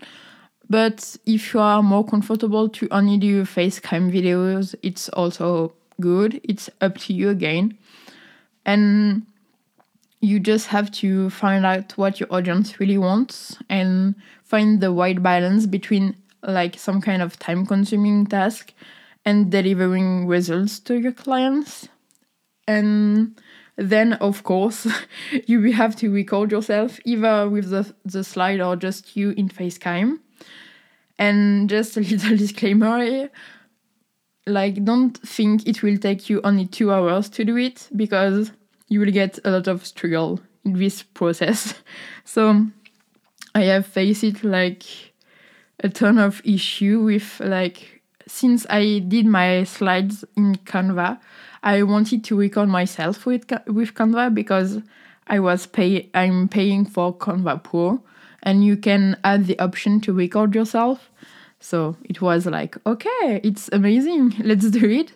But 0.71 1.17
if 1.27 1.53
you 1.53 1.61
are 1.61 1.83
more 1.83 2.05
comfortable 2.05 2.69
to 2.69 2.89
only 2.91 3.19
do 3.19 3.43
facecam 3.45 4.13
videos, 4.13 4.75
it's 4.83 5.09
also 5.09 5.73
good. 6.01 6.41
It's 6.45 6.71
up 6.81 6.99
to 6.99 7.13
you 7.13 7.31
again. 7.31 7.77
And 8.65 9.27
you 10.21 10.41
just 10.41 10.67
have 10.69 10.91
to 10.91 11.31
find 11.31 11.65
out 11.65 11.93
what 11.97 12.21
your 12.21 12.33
audience 12.33 12.79
really 12.81 12.99
wants 12.99 13.57
and 13.69 14.15
find 14.45 14.81
the 14.81 14.91
right 14.91 15.23
balance 15.23 15.67
between 15.67 16.17
like 16.43 16.79
some 16.79 17.01
kind 17.01 17.23
of 17.23 17.39
time 17.39 17.67
consuming 17.67 18.27
task 18.27 18.73
and 19.25 19.51
delivering 19.51 20.27
results 20.27 20.79
to 20.81 20.99
your 20.99 21.13
clients. 21.13 21.89
And 22.67 23.41
then, 23.77 24.15
of 24.15 24.43
course, 24.43 24.87
you 25.47 25.73
have 25.73 25.97
to 25.97 26.11
record 26.11 26.51
yourself 26.51 26.99
either 27.05 27.49
with 27.49 27.71
the, 27.71 27.95
the 28.05 28.25
slide 28.25 28.61
or 28.61 28.77
just 28.77 29.17
you 29.17 29.31
in 29.31 29.49
Facecam. 29.49 30.21
And 31.19 31.69
just 31.69 31.97
a 31.97 32.01
little 32.13 32.37
disclaimer 32.37 33.29
like, 34.49 34.83
don't 34.85 35.17
think 35.19 35.67
it 35.69 35.83
will 35.83 35.99
take 35.99 36.29
you 36.29 36.41
only 36.43 36.67
two 36.67 36.91
hours 36.93 37.29
to 37.31 37.45
do 37.45 37.57
it 37.57 37.89
because 37.95 38.51
you 38.89 39.01
will 39.01 39.13
get 39.13 39.39
a 39.45 39.51
lot 39.51 39.69
of 39.69 39.87
struggle 39.87 40.41
in 40.65 40.73
this 40.73 41.03
process. 41.03 41.75
So, 42.25 42.67
I 43.55 43.63
have 43.63 43.87
faced 43.87 44.23
it 44.23 44.45
like 44.45 44.85
a 45.81 45.89
ton 45.89 46.19
of 46.19 46.43
issue 46.45 47.01
with 47.01 47.41
like 47.41 48.03
since 48.27 48.67
I 48.69 48.99
did 48.99 49.27
my 49.27 49.65
slides 49.65 50.25
in 50.37 50.57
Canva, 50.57 51.19
I 51.63 51.83
wanted 51.83 52.25
to 52.25 52.37
record 52.37 52.69
myself 52.69 53.27
with 53.27 53.51
with 53.67 53.95
Canva 53.95 54.35
because 54.35 54.81
I 55.27 55.41
was 55.41 55.67
pay 55.67 56.11
I'm 56.15 56.49
paying 56.49 56.85
for 56.85 57.15
Canva 57.15 57.63
Pro, 57.63 58.03
and 58.43 58.65
you 58.65 58.77
can 58.77 59.17
add 59.25 59.47
the 59.47 59.59
option 59.59 60.01
to 60.03 60.13
record 60.13 60.55
yourself. 60.55 61.11
So 61.61 61.97
it 62.05 62.23
was 62.23 62.47
like, 62.47 62.77
okay, 62.87 63.41
it's 63.43 63.69
amazing, 63.73 64.35
let's 64.45 64.71
do 64.71 64.89
it. 64.89 65.13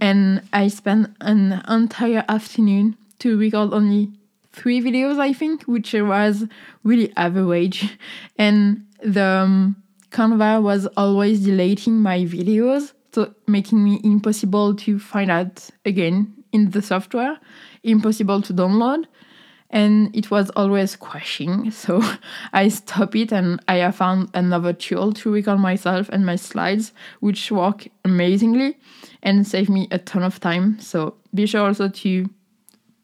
And 0.00 0.42
I 0.52 0.68
spent 0.68 1.14
an 1.20 1.62
entire 1.68 2.24
afternoon 2.28 2.96
to 3.20 3.38
record 3.38 3.72
only 3.72 4.10
three 4.52 4.80
videos, 4.80 5.20
I 5.20 5.32
think, 5.32 5.62
which 5.64 5.92
was 5.92 6.46
really 6.82 7.12
average. 7.16 7.96
And 8.38 8.86
the 9.02 9.22
um, 9.22 9.76
Canva 10.14 10.62
was 10.62 10.86
always 10.96 11.44
deleting 11.44 12.00
my 12.00 12.20
videos, 12.20 12.92
so 13.12 13.34
making 13.48 13.82
me 13.82 14.00
impossible 14.04 14.76
to 14.76 15.00
find 15.00 15.28
out 15.28 15.68
again 15.84 16.32
in 16.52 16.70
the 16.70 16.80
software, 16.80 17.40
impossible 17.82 18.40
to 18.42 18.54
download, 18.54 19.06
and 19.70 20.14
it 20.14 20.30
was 20.30 20.50
always 20.50 20.94
crashing. 20.94 21.68
So 21.72 22.00
I 22.52 22.68
stopped 22.68 23.16
it 23.16 23.32
and 23.32 23.60
I 23.66 23.78
have 23.78 23.96
found 23.96 24.30
another 24.34 24.72
tool 24.72 25.12
to 25.14 25.32
record 25.32 25.58
myself 25.58 26.08
and 26.10 26.24
my 26.24 26.36
slides, 26.36 26.92
which 27.18 27.50
work 27.50 27.88
amazingly 28.04 28.78
and 29.20 29.44
save 29.44 29.68
me 29.68 29.88
a 29.90 29.98
ton 29.98 30.22
of 30.22 30.38
time. 30.38 30.78
So 30.78 31.16
be 31.34 31.44
sure 31.46 31.66
also 31.66 31.88
to 31.88 32.30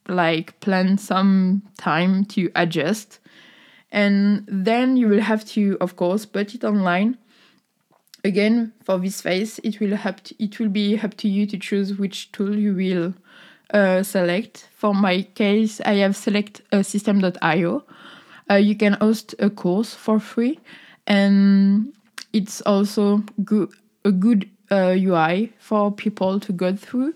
like 0.07 0.61
plan 0.61 0.97
some 0.97 1.63
time 1.77 2.25
to 2.27 2.51
adjust 2.55 3.20
and 3.93 4.45
then 4.49 4.97
you 4.97 5.09
will 5.09 5.21
have 5.21 5.45
to 5.45 5.77
of 5.81 5.97
course 5.97 6.27
put 6.27 6.55
it 6.55 6.65
online. 6.65 7.19
Again 8.25 8.73
for 8.85 8.99
this 8.99 9.21
phase 9.21 9.59
it 9.65 9.81
will 9.81 9.97
have 9.97 10.23
to, 10.25 10.43
it 10.43 10.59
will 10.59 10.69
be 10.69 10.99
up 10.99 11.17
to 11.19 11.29
you 11.29 11.47
to 11.47 11.59
choose 11.59 11.99
which 11.99 12.33
tool 12.33 12.57
you 12.57 12.75
will 12.75 13.15
uh, 13.73 14.03
select. 14.03 14.69
For 14.75 14.95
my 14.95 15.23
case 15.35 15.81
i 15.85 15.95
have 15.95 16.17
select 16.17 16.61
uh, 16.73 16.79
systeme.io 16.79 17.85
uh, 18.51 18.55
you 18.55 18.75
can 18.75 18.95
host 18.95 19.35
a 19.39 19.49
course 19.49 19.95
for 19.95 20.19
free 20.19 20.59
and 21.07 21.93
it's 22.33 22.61
also 22.63 23.23
good 23.45 23.71
a 24.05 24.13
good 24.13 24.49
ui 24.73 25.13
uh, 25.13 25.47
for 25.59 25.93
people 25.93 26.41
to 26.41 26.53
go 26.53 26.75
through. 26.75 27.15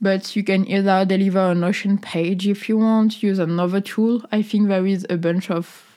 But 0.00 0.34
you 0.34 0.42
can 0.42 0.66
either 0.66 1.04
deliver 1.04 1.52
a 1.52 1.54
notion 1.54 1.96
page 1.96 2.48
if 2.48 2.68
you 2.68 2.76
want 2.76 3.22
use 3.22 3.38
another 3.38 3.80
tool. 3.80 4.24
I 4.32 4.42
think 4.42 4.68
there 4.68 4.84
is 4.84 5.06
a 5.08 5.16
bunch 5.16 5.48
of 5.50 5.91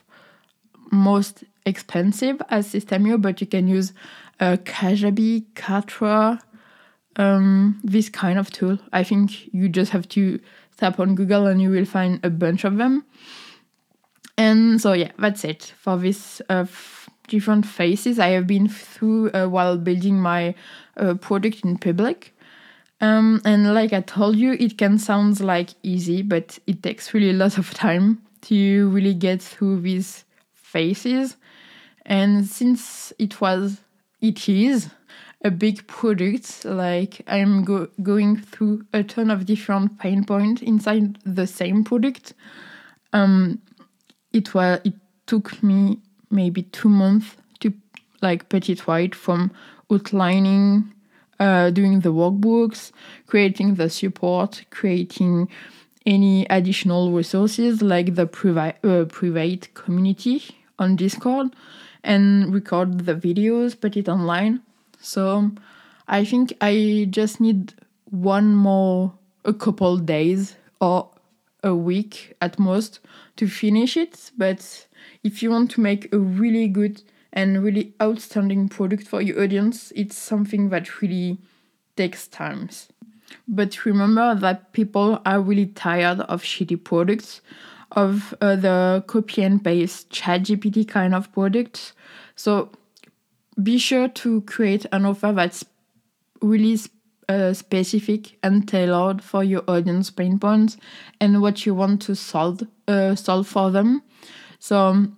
most 0.90 1.44
expensive 1.64 2.40
as 2.48 2.72
Systeme.io, 2.72 3.18
but 3.18 3.40
you 3.40 3.46
can 3.46 3.68
use 3.68 3.92
uh, 4.40 4.56
Kajabi, 4.64 5.44
Kartra, 5.54 6.40
um, 7.16 7.80
this 7.82 8.08
kind 8.08 8.38
of 8.38 8.50
tool. 8.50 8.78
I 8.92 9.02
think 9.02 9.52
you 9.52 9.68
just 9.68 9.92
have 9.92 10.08
to 10.10 10.40
tap 10.76 11.00
on 11.00 11.14
Google 11.14 11.46
and 11.46 11.60
you 11.60 11.70
will 11.70 11.84
find 11.84 12.24
a 12.24 12.30
bunch 12.30 12.64
of 12.64 12.76
them. 12.76 13.04
And 14.38 14.80
so, 14.80 14.92
yeah, 14.92 15.12
that's 15.18 15.44
it 15.44 15.72
for 15.78 15.96
this 15.96 16.42
uh, 16.50 16.66
different 17.28 17.66
phases 17.66 18.18
I 18.18 18.28
have 18.28 18.46
been 18.46 18.68
through 18.68 19.30
uh, 19.30 19.46
while 19.46 19.78
building 19.78 20.20
my 20.20 20.54
uh, 20.96 21.14
product 21.14 21.64
in 21.64 21.78
public. 21.78 22.34
Um, 23.00 23.40
and 23.44 23.74
like 23.74 23.92
I 23.92 24.00
told 24.00 24.36
you, 24.36 24.52
it 24.52 24.78
can 24.78 24.98
sound 24.98 25.40
like 25.40 25.70
easy, 25.82 26.22
but 26.22 26.58
it 26.66 26.82
takes 26.82 27.12
really 27.12 27.30
a 27.30 27.34
lot 27.34 27.58
of 27.58 27.72
time 27.74 28.22
to 28.42 28.88
really 28.90 29.14
get 29.14 29.42
through 29.42 29.80
these 29.80 30.24
faces. 30.76 31.36
And 32.04 32.46
since 32.46 33.12
it 33.18 33.40
was, 33.40 33.80
it 34.20 34.46
is 34.46 34.90
a 35.42 35.50
big 35.50 35.86
product, 35.86 36.64
like 36.64 37.22
I'm 37.26 37.64
go- 37.64 37.88
going 38.02 38.36
through 38.36 38.84
a 38.92 39.02
ton 39.02 39.30
of 39.30 39.46
different 39.46 39.98
pain 39.98 40.24
points 40.24 40.60
inside 40.60 41.18
the 41.24 41.46
same 41.46 41.82
product. 41.82 42.34
Um, 43.12 43.60
it 44.32 44.54
was 44.54 44.80
it 44.84 44.94
took 45.26 45.62
me 45.62 45.98
maybe 46.30 46.62
two 46.62 46.90
months 46.90 47.36
to 47.60 47.72
like 48.20 48.48
put 48.50 48.68
it 48.68 48.86
right 48.86 49.14
from 49.14 49.50
outlining, 49.90 50.92
uh, 51.40 51.70
doing 51.70 52.00
the 52.00 52.12
workbooks, 52.12 52.92
creating 53.26 53.76
the 53.76 53.88
support, 53.88 54.64
creating 54.70 55.48
any 56.04 56.46
additional 56.50 57.12
resources 57.12 57.82
like 57.82 58.14
the 58.14 58.26
private 58.26 58.76
uh, 58.84 59.04
private 59.06 59.72
community 59.74 60.55
on 60.78 60.96
Discord 60.96 61.54
and 62.04 62.52
record 62.54 63.06
the 63.06 63.14
videos, 63.14 63.78
put 63.78 63.96
it 63.96 64.08
online. 64.08 64.62
So 65.00 65.50
I 66.08 66.24
think 66.24 66.54
I 66.60 67.06
just 67.10 67.40
need 67.40 67.74
one 68.10 68.54
more, 68.54 69.12
a 69.44 69.52
couple 69.52 69.96
days 69.98 70.56
or 70.80 71.10
a 71.62 71.74
week 71.74 72.34
at 72.40 72.58
most 72.58 73.00
to 73.36 73.48
finish 73.48 73.96
it. 73.96 74.30
But 74.36 74.86
if 75.24 75.42
you 75.42 75.50
want 75.50 75.70
to 75.72 75.80
make 75.80 76.12
a 76.12 76.18
really 76.18 76.68
good 76.68 77.02
and 77.32 77.62
really 77.62 77.92
outstanding 78.00 78.68
product 78.68 79.06
for 79.06 79.20
your 79.20 79.42
audience, 79.42 79.92
it's 79.94 80.16
something 80.16 80.70
that 80.70 81.02
really 81.02 81.38
takes 81.96 82.28
times. 82.28 82.88
But 83.48 83.84
remember 83.84 84.34
that 84.36 84.72
people 84.72 85.20
are 85.26 85.40
really 85.40 85.66
tired 85.66 86.20
of 86.20 86.42
shitty 86.42 86.82
products, 86.84 87.40
of 87.92 88.34
uh, 88.40 88.56
the 88.56 89.04
copy 89.06 89.42
and 89.42 89.62
paste 89.62 90.10
ChatGPT 90.10 90.86
kind 90.86 91.14
of 91.14 91.32
products. 91.32 91.92
So 92.34 92.70
be 93.62 93.78
sure 93.78 94.08
to 94.08 94.42
create 94.42 94.86
an 94.92 95.06
offer 95.06 95.32
that's 95.32 95.64
really 96.42 96.78
uh, 97.28 97.52
specific 97.52 98.38
and 98.42 98.68
tailored 98.68 99.22
for 99.22 99.42
your 99.42 99.62
audience 99.66 100.10
pain 100.10 100.38
points 100.38 100.76
and 101.20 101.40
what 101.40 101.66
you 101.66 101.74
want 101.74 102.02
to 102.02 102.14
solve 102.14 102.62
uh, 102.86 103.14
solve 103.14 103.46
for 103.46 103.70
them. 103.70 104.02
So 104.58 105.08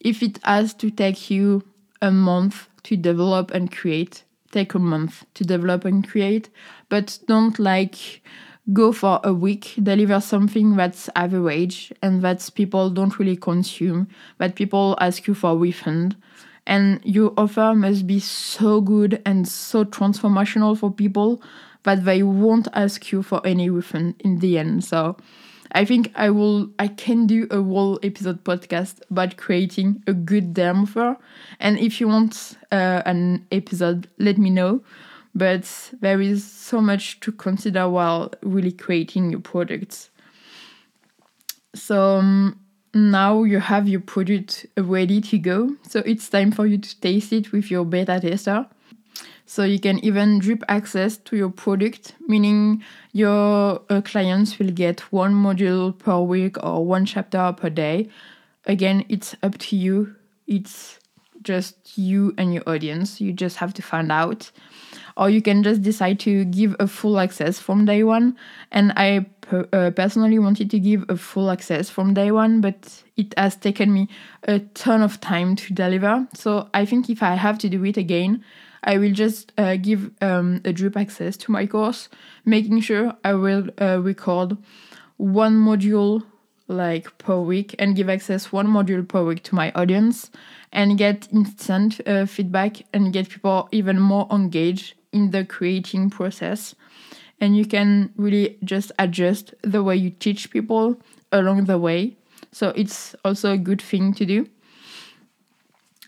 if 0.00 0.22
it 0.22 0.38
has 0.44 0.74
to 0.74 0.90
take 0.90 1.30
you 1.30 1.64
a 2.00 2.10
month 2.10 2.68
to 2.84 2.96
develop 2.96 3.50
and 3.50 3.72
create, 3.72 4.22
take 4.52 4.74
a 4.74 4.78
month 4.78 5.24
to 5.34 5.44
develop 5.44 5.84
and 5.84 6.08
create, 6.08 6.48
but 6.88 7.18
don't 7.26 7.58
like 7.58 8.22
go 8.72 8.92
for 8.92 9.20
a 9.24 9.32
week, 9.32 9.74
deliver 9.82 10.20
something 10.20 10.76
that's 10.76 11.08
average 11.16 11.92
and 12.02 12.22
that 12.22 12.48
people 12.54 12.90
don't 12.90 13.18
really 13.18 13.36
consume, 13.36 14.08
that 14.38 14.54
people 14.54 14.96
ask 15.00 15.26
you 15.26 15.34
for 15.34 15.56
refund. 15.56 16.16
And 16.66 17.00
your 17.02 17.32
offer 17.38 17.74
must 17.74 18.06
be 18.06 18.20
so 18.20 18.82
good 18.82 19.22
and 19.24 19.48
so 19.48 19.84
transformational 19.84 20.76
for 20.76 20.92
people 20.92 21.42
that 21.84 22.04
they 22.04 22.22
won't 22.22 22.68
ask 22.74 23.10
you 23.10 23.22
for 23.22 23.40
any 23.46 23.70
refund 23.70 24.16
in 24.20 24.40
the 24.40 24.58
end. 24.58 24.84
So 24.84 25.16
I 25.72 25.84
think 25.84 26.12
I 26.14 26.30
will 26.30 26.70
I 26.78 26.88
can 26.88 27.26
do 27.26 27.46
a 27.50 27.62
whole 27.62 27.98
episode 28.02 28.44
podcast 28.44 29.00
about 29.10 29.36
creating 29.36 30.02
a 30.06 30.12
good 30.12 30.54
damn 30.54 30.82
offer. 30.82 31.16
And 31.60 31.78
if 31.78 32.00
you 32.00 32.08
want 32.08 32.56
uh, 32.72 33.02
an 33.06 33.46
episode, 33.50 34.08
let 34.18 34.38
me 34.38 34.50
know. 34.50 34.82
But 35.38 35.92
there 36.00 36.20
is 36.20 36.44
so 36.44 36.80
much 36.80 37.20
to 37.20 37.30
consider 37.30 37.88
while 37.88 38.32
really 38.42 38.72
creating 38.72 39.30
your 39.30 39.40
products. 39.40 40.10
So 41.74 42.16
um, 42.16 42.58
now 42.92 43.44
you 43.44 43.60
have 43.60 43.86
your 43.86 44.00
product 44.00 44.66
ready 44.76 45.20
to 45.20 45.38
go. 45.38 45.76
So 45.88 46.00
it's 46.00 46.28
time 46.28 46.50
for 46.50 46.66
you 46.66 46.78
to 46.78 47.00
taste 47.00 47.32
it 47.32 47.52
with 47.52 47.70
your 47.70 47.84
beta 47.84 48.18
tester. 48.20 48.66
So 49.46 49.62
you 49.62 49.78
can 49.78 49.98
even 50.04 50.40
drip 50.40 50.64
access 50.68 51.16
to 51.18 51.36
your 51.36 51.50
product, 51.50 52.14
meaning 52.26 52.82
your 53.12 53.80
uh, 53.88 54.00
clients 54.00 54.58
will 54.58 54.72
get 54.72 55.00
one 55.12 55.34
module 55.34 55.96
per 55.96 56.18
week 56.18 56.62
or 56.62 56.84
one 56.84 57.06
chapter 57.06 57.52
per 57.56 57.70
day. 57.70 58.08
Again, 58.66 59.04
it's 59.08 59.36
up 59.42 59.56
to 59.58 59.76
you. 59.76 60.16
It's 60.48 60.98
just 61.42 61.96
you 61.96 62.34
and 62.38 62.52
your 62.54 62.62
audience. 62.66 63.20
You 63.20 63.32
just 63.32 63.56
have 63.56 63.74
to 63.74 63.82
find 63.82 64.10
out. 64.12 64.50
Or 65.16 65.28
you 65.28 65.42
can 65.42 65.64
just 65.64 65.82
decide 65.82 66.20
to 66.20 66.44
give 66.44 66.76
a 66.78 66.86
full 66.86 67.18
access 67.18 67.58
from 67.58 67.84
day 67.84 68.04
one. 68.04 68.36
And 68.70 68.92
I 68.96 69.26
per, 69.40 69.68
uh, 69.72 69.90
personally 69.90 70.38
wanted 70.38 70.70
to 70.70 70.78
give 70.78 71.04
a 71.08 71.16
full 71.16 71.50
access 71.50 71.90
from 71.90 72.14
day 72.14 72.30
one, 72.30 72.60
but 72.60 73.02
it 73.16 73.34
has 73.36 73.56
taken 73.56 73.92
me 73.92 74.08
a 74.44 74.60
ton 74.60 75.02
of 75.02 75.20
time 75.20 75.56
to 75.56 75.74
deliver. 75.74 76.28
So 76.34 76.68
I 76.72 76.84
think 76.84 77.10
if 77.10 77.22
I 77.22 77.34
have 77.34 77.58
to 77.58 77.68
do 77.68 77.84
it 77.84 77.96
again, 77.96 78.44
I 78.84 78.98
will 78.98 79.12
just 79.12 79.52
uh, 79.58 79.76
give 79.76 80.10
um, 80.22 80.60
a 80.64 80.72
drip 80.72 80.96
access 80.96 81.36
to 81.38 81.50
my 81.50 81.66
course, 81.66 82.08
making 82.44 82.80
sure 82.80 83.14
I 83.24 83.34
will 83.34 83.68
uh, 83.80 84.00
record 84.00 84.56
one 85.16 85.56
module 85.56 86.22
like 86.68 87.16
per 87.18 87.40
week 87.40 87.74
and 87.78 87.96
give 87.96 88.08
access 88.08 88.52
one 88.52 88.68
module 88.68 89.06
per 89.06 89.24
week 89.24 89.42
to 89.42 89.54
my 89.54 89.72
audience 89.72 90.30
and 90.72 90.98
get 90.98 91.26
instant 91.32 92.00
uh, 92.06 92.26
feedback 92.26 92.82
and 92.92 93.12
get 93.12 93.30
people 93.30 93.68
even 93.72 93.98
more 93.98 94.26
engaged 94.30 94.94
in 95.12 95.30
the 95.30 95.44
creating 95.44 96.10
process. 96.10 96.74
And 97.40 97.56
you 97.56 97.64
can 97.64 98.12
really 98.16 98.58
just 98.62 98.92
adjust 98.98 99.54
the 99.62 99.82
way 99.82 99.96
you 99.96 100.10
teach 100.10 100.50
people 100.50 101.00
along 101.32 101.64
the 101.64 101.78
way. 101.78 102.16
So 102.52 102.68
it's 102.70 103.14
also 103.24 103.52
a 103.52 103.58
good 103.58 103.80
thing 103.80 104.12
to 104.14 104.26
do. 104.26 104.48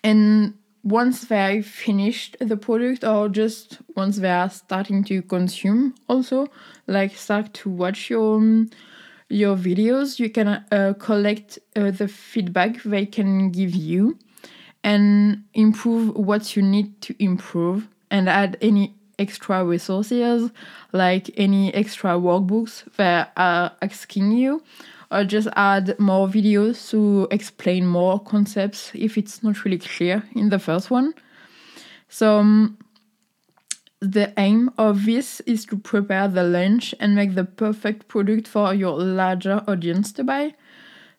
And 0.04 0.54
once 0.82 1.26
they 1.26 1.62
finished 1.62 2.36
the 2.40 2.56
product 2.56 3.04
or 3.04 3.28
just 3.28 3.78
once 3.96 4.16
they 4.18 4.30
are 4.30 4.48
starting 4.48 5.04
to 5.04 5.20
consume 5.22 5.94
also 6.08 6.48
like 6.86 7.14
start 7.14 7.52
to 7.52 7.68
watch 7.68 8.08
your 8.08 8.36
um, 8.36 8.70
your 9.30 9.56
videos 9.56 10.18
you 10.18 10.28
can 10.28 10.48
uh, 10.48 10.92
collect 10.98 11.58
uh, 11.76 11.90
the 11.90 12.08
feedback 12.08 12.82
they 12.82 13.06
can 13.06 13.50
give 13.50 13.74
you 13.74 14.18
and 14.82 15.44
improve 15.54 16.14
what 16.16 16.56
you 16.56 16.62
need 16.62 17.00
to 17.00 17.14
improve 17.22 17.86
and 18.10 18.28
add 18.28 18.56
any 18.60 18.94
extra 19.18 19.64
resources 19.64 20.50
like 20.92 21.30
any 21.36 21.72
extra 21.74 22.10
workbooks 22.12 22.84
that 22.96 23.32
are 23.36 23.70
asking 23.82 24.32
you 24.32 24.62
or 25.10 25.24
just 25.24 25.48
add 25.56 25.98
more 25.98 26.26
videos 26.26 26.90
to 26.90 27.28
explain 27.30 27.86
more 27.86 28.18
concepts 28.18 28.90
if 28.94 29.18
it's 29.18 29.42
not 29.42 29.64
really 29.64 29.78
clear 29.78 30.22
in 30.34 30.48
the 30.48 30.58
first 30.58 30.90
one. 30.90 31.12
So, 32.08 32.38
um, 32.38 32.78
the 34.00 34.32
aim 34.38 34.70
of 34.78 35.04
this 35.04 35.40
is 35.40 35.66
to 35.66 35.76
prepare 35.76 36.26
the 36.26 36.42
launch 36.42 36.94
and 36.98 37.14
make 37.14 37.34
the 37.34 37.44
perfect 37.44 38.08
product 38.08 38.48
for 38.48 38.72
your 38.72 38.98
larger 38.98 39.62
audience 39.68 40.12
to 40.12 40.24
buy. 40.24 40.54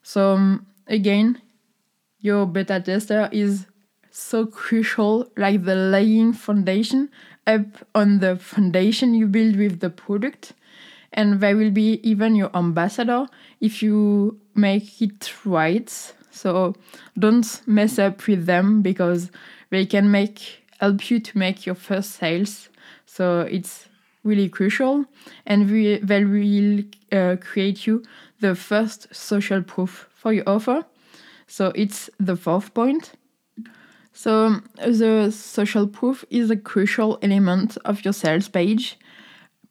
So, 0.02 0.34
um, 0.34 0.66
again, 0.88 1.42
your 2.20 2.46
beta 2.46 2.80
tester 2.80 3.30
is 3.32 3.68
so 4.10 4.46
crucial, 4.46 5.32
like 5.38 5.64
the 5.64 5.76
laying 5.76 6.34
foundation 6.34 7.10
up 7.48 7.86
on 7.96 8.20
the 8.20 8.36
foundation 8.36 9.14
you 9.14 9.28
build 9.28 9.56
with 9.56 9.80
the 9.80 9.90
product 9.90 10.54
and 11.14 11.42
they 11.42 11.54
will 11.54 11.72
be 11.72 12.00
even 12.04 12.36
your 12.36 12.56
ambassador 12.56 13.28
if 13.60 13.84
you 13.84 14.40
make 14.56 15.02
it 15.02 15.34
right. 15.46 16.14
So 16.32 16.76
don't 17.18 17.62
mess 17.68 18.00
up 18.00 18.26
with 18.28 18.46
them 18.46 18.82
because 18.82 19.32
they 19.70 19.86
can 19.86 20.10
make 20.10 20.64
help 20.80 21.10
you 21.12 21.20
to 21.20 21.38
make 21.38 21.66
your 21.66 21.76
first 21.76 22.12
sales. 22.12 22.70
So 23.14 23.42
it's 23.42 23.90
really 24.24 24.48
crucial, 24.48 25.04
and 25.46 25.70
we, 25.70 25.98
they 25.98 26.24
will 26.24 26.84
uh, 27.12 27.36
create 27.42 27.86
you 27.86 28.04
the 28.40 28.56
first 28.56 29.14
social 29.14 29.62
proof 29.62 30.08
for 30.14 30.32
your 30.32 30.48
offer. 30.48 30.86
So 31.46 31.74
it's 31.76 32.10
the 32.22 32.38
fourth 32.38 32.74
point. 32.74 33.12
So 34.14 34.62
the 34.78 35.30
social 35.30 35.88
proof 35.88 36.24
is 36.30 36.50
a 36.50 36.56
crucial 36.56 37.20
element 37.22 37.78
of 37.84 38.06
your 38.06 38.14
sales 38.14 38.48
page 38.48 38.98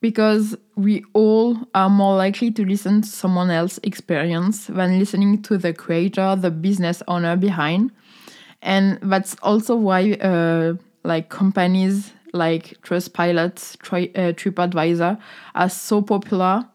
because 0.03 0.55
we 0.77 1.03
all 1.15 1.57
are 1.75 1.89
more 1.89 2.17
likely 2.17 2.51
to 2.51 2.65
listen 2.67 3.01
to 3.01 3.09
someone 3.09 3.51
else's 3.51 3.81
experience 3.85 4.67
than 4.67 4.99
listening 4.99 5.41
to 5.45 5.57
the 5.57 5.73
creator, 5.73 6.37
the 6.37 6.51
business 6.51 7.03
owner 7.09 7.37
behind. 7.37 7.91
And 8.61 8.99
that's 9.03 9.35
also 9.43 9.77
why, 9.77 10.13
uh, 10.13 10.75
like 11.05 11.31
companies 11.31 12.13
like 12.33 12.81
Trustpilot, 12.83 13.79
Tri- 13.79 14.11
uh, 14.15 14.33
TripAdvisor 14.33 15.19
are 15.55 15.69
so 15.69 16.03
popular 16.03 16.67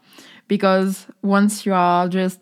because 0.48 1.08
once 1.22 1.65
you 1.65 1.74
are 1.74 2.08
just, 2.08 2.39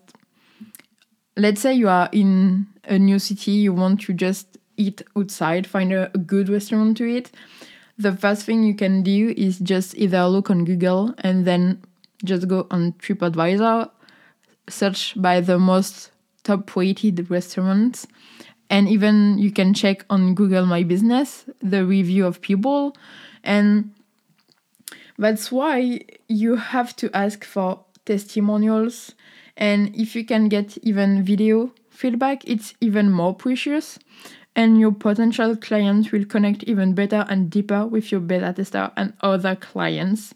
let's 1.36 1.60
say 1.60 1.74
you 1.74 1.88
are 1.88 2.08
in 2.12 2.66
a 2.84 2.98
new 2.98 3.18
city, 3.18 3.52
you 3.52 3.72
want 3.72 4.00
to 4.02 4.12
just 4.12 4.58
eat 4.76 5.02
outside, 5.16 5.66
find 5.66 5.92
a, 5.92 6.10
a 6.14 6.18
good 6.18 6.48
restaurant 6.48 6.96
to 6.98 7.04
eat 7.04 7.30
the 7.98 8.12
first 8.12 8.44
thing 8.44 8.64
you 8.64 8.74
can 8.74 9.02
do 9.02 9.32
is 9.36 9.58
just 9.58 9.96
either 9.96 10.26
look 10.26 10.50
on 10.50 10.64
Google 10.64 11.14
and 11.18 11.44
then 11.44 11.82
just 12.24 12.48
go 12.48 12.66
on 12.70 12.92
TripAdvisor, 12.94 13.90
search 14.68 15.14
by 15.20 15.40
the 15.40 15.58
most 15.58 16.10
top 16.42 16.74
rated 16.74 17.30
restaurants, 17.30 18.06
and 18.70 18.88
even 18.88 19.38
you 19.38 19.50
can 19.50 19.74
check 19.74 20.04
on 20.10 20.34
Google 20.34 20.66
My 20.66 20.82
Business 20.82 21.44
the 21.60 21.84
review 21.84 22.26
of 22.26 22.40
people. 22.40 22.96
And 23.42 23.92
that's 25.18 25.52
why 25.52 26.00
you 26.28 26.56
have 26.56 26.96
to 26.96 27.10
ask 27.14 27.44
for 27.44 27.84
testimonials. 28.04 29.14
And 29.56 29.94
if 29.94 30.16
you 30.16 30.24
can 30.24 30.48
get 30.48 30.78
even 30.78 31.22
video 31.22 31.72
feedback, 31.90 32.42
it's 32.48 32.74
even 32.80 33.10
more 33.10 33.34
precious 33.34 33.98
and 34.56 34.78
your 34.78 34.92
potential 34.92 35.56
clients 35.56 36.12
will 36.12 36.24
connect 36.24 36.62
even 36.64 36.94
better 36.94 37.24
and 37.28 37.50
deeper 37.50 37.86
with 37.86 38.12
your 38.12 38.20
beta 38.20 38.52
tester 38.52 38.90
and 38.96 39.12
other 39.20 39.56
clients. 39.56 40.32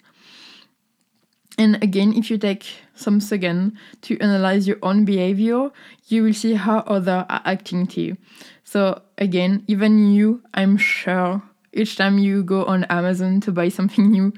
And 1.58 1.82
again, 1.82 2.12
if 2.14 2.30
you 2.30 2.38
take 2.38 2.64
some 2.94 3.20
second 3.20 3.76
to 4.02 4.16
analyze 4.20 4.68
your 4.68 4.78
own 4.82 5.04
behavior, 5.04 5.70
you 6.06 6.22
will 6.22 6.32
see 6.32 6.54
how 6.54 6.78
others 6.86 7.26
are 7.28 7.42
acting 7.44 7.86
to 7.88 8.00
you. 8.00 8.16
So 8.62 9.02
again, 9.18 9.64
even 9.66 10.12
you, 10.12 10.42
I'm 10.54 10.76
sure, 10.76 11.42
each 11.72 11.96
time 11.96 12.18
you 12.18 12.44
go 12.44 12.64
on 12.64 12.84
Amazon 12.84 13.40
to 13.40 13.52
buy 13.52 13.70
something 13.70 14.10
new, 14.10 14.32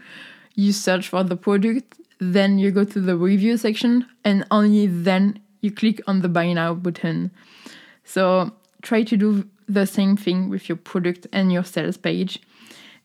you 0.55 0.73
search 0.73 1.09
for 1.09 1.23
the 1.23 1.37
product, 1.37 2.01
then 2.19 2.59
you 2.59 2.71
go 2.71 2.85
to 2.85 3.01
the 3.01 3.17
review 3.17 3.57
section, 3.59 4.07
and 4.25 4.47
only 4.51 4.87
then 4.87 5.41
you 5.61 5.71
click 5.71 6.01
on 6.07 6.23
the 6.23 6.29
buy 6.29 6.53
now 6.55 6.73
button. 6.75 7.31
So 8.05 8.53
try 8.83 9.03
to 9.03 9.17
do 9.17 9.47
the 9.69 9.87
same 9.87 10.17
thing 10.17 10.49
with 10.49 10.69
your 10.69 10.77
product 10.77 11.27
and 11.33 11.53
your 11.53 11.65
sales 11.65 11.97
page 11.97 12.41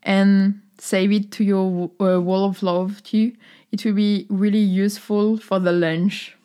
and 0.04 0.62
save 0.78 1.12
it 1.12 1.32
to 1.32 1.44
your 1.44 1.92
uh, 2.00 2.20
wall 2.20 2.46
of 2.46 2.64
love 2.64 3.04
too. 3.04 3.34
It 3.76 3.84
will 3.84 3.92
be 3.92 4.26
really 4.30 4.58
useful 4.86 5.36
for 5.36 5.60
the 5.60 5.74
lunch. 5.74 6.38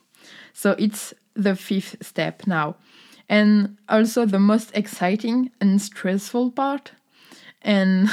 So 0.53 0.73
it's 0.81 1.15
the 1.35 1.55
fifth 1.55 2.05
step 2.05 2.45
now. 2.45 2.75
And 3.29 3.77
also 3.89 4.27
the 4.27 4.41
most 4.41 4.73
exciting 4.75 5.53
and 5.61 5.81
stressful 5.81 6.51
part. 6.51 6.91
And 7.63 8.11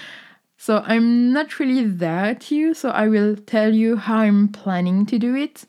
so 0.58 0.82
I'm 0.84 1.32
not 1.32 1.60
really 1.60 1.86
there 1.86 2.34
to 2.34 2.56
you, 2.56 2.74
so 2.74 2.88
I 2.90 3.06
will 3.06 3.36
tell 3.36 3.72
you 3.72 3.98
how 3.98 4.16
I'm 4.16 4.48
planning 4.48 5.06
to 5.06 5.16
do 5.16 5.36
it. 5.36 5.64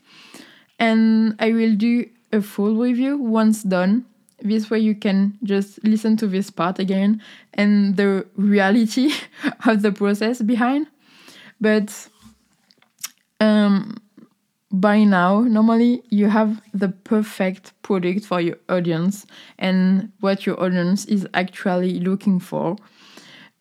And 0.80 1.36
I 1.38 1.52
will 1.52 1.76
do 1.76 2.10
a 2.34 2.42
full 2.42 2.78
review 2.78 3.16
once 3.16 3.62
done 3.62 4.06
this 4.42 4.70
way 4.70 4.78
you 4.78 4.94
can 4.94 5.38
just 5.44 5.84
listen 5.84 6.16
to 6.16 6.28
this 6.28 6.52
part 6.52 6.78
again 6.78 7.20
and 7.56 7.98
the 7.98 8.24
reality 8.36 9.12
of 9.66 9.82
the 9.82 9.92
process 9.92 10.44
behind 10.44 10.86
but 11.60 12.08
um, 13.40 13.98
by 14.72 15.04
now 15.04 15.42
normally 15.42 16.04
you 16.10 16.28
have 16.28 16.62
the 16.74 16.90
perfect 16.90 17.74
product 17.82 18.26
for 18.26 18.42
your 18.42 18.58
audience 18.70 19.26
and 19.58 20.12
what 20.20 20.46
your 20.46 20.62
audience 20.62 21.06
is 21.06 21.28
actually 21.34 22.00
looking 22.00 22.40
for 22.40 22.76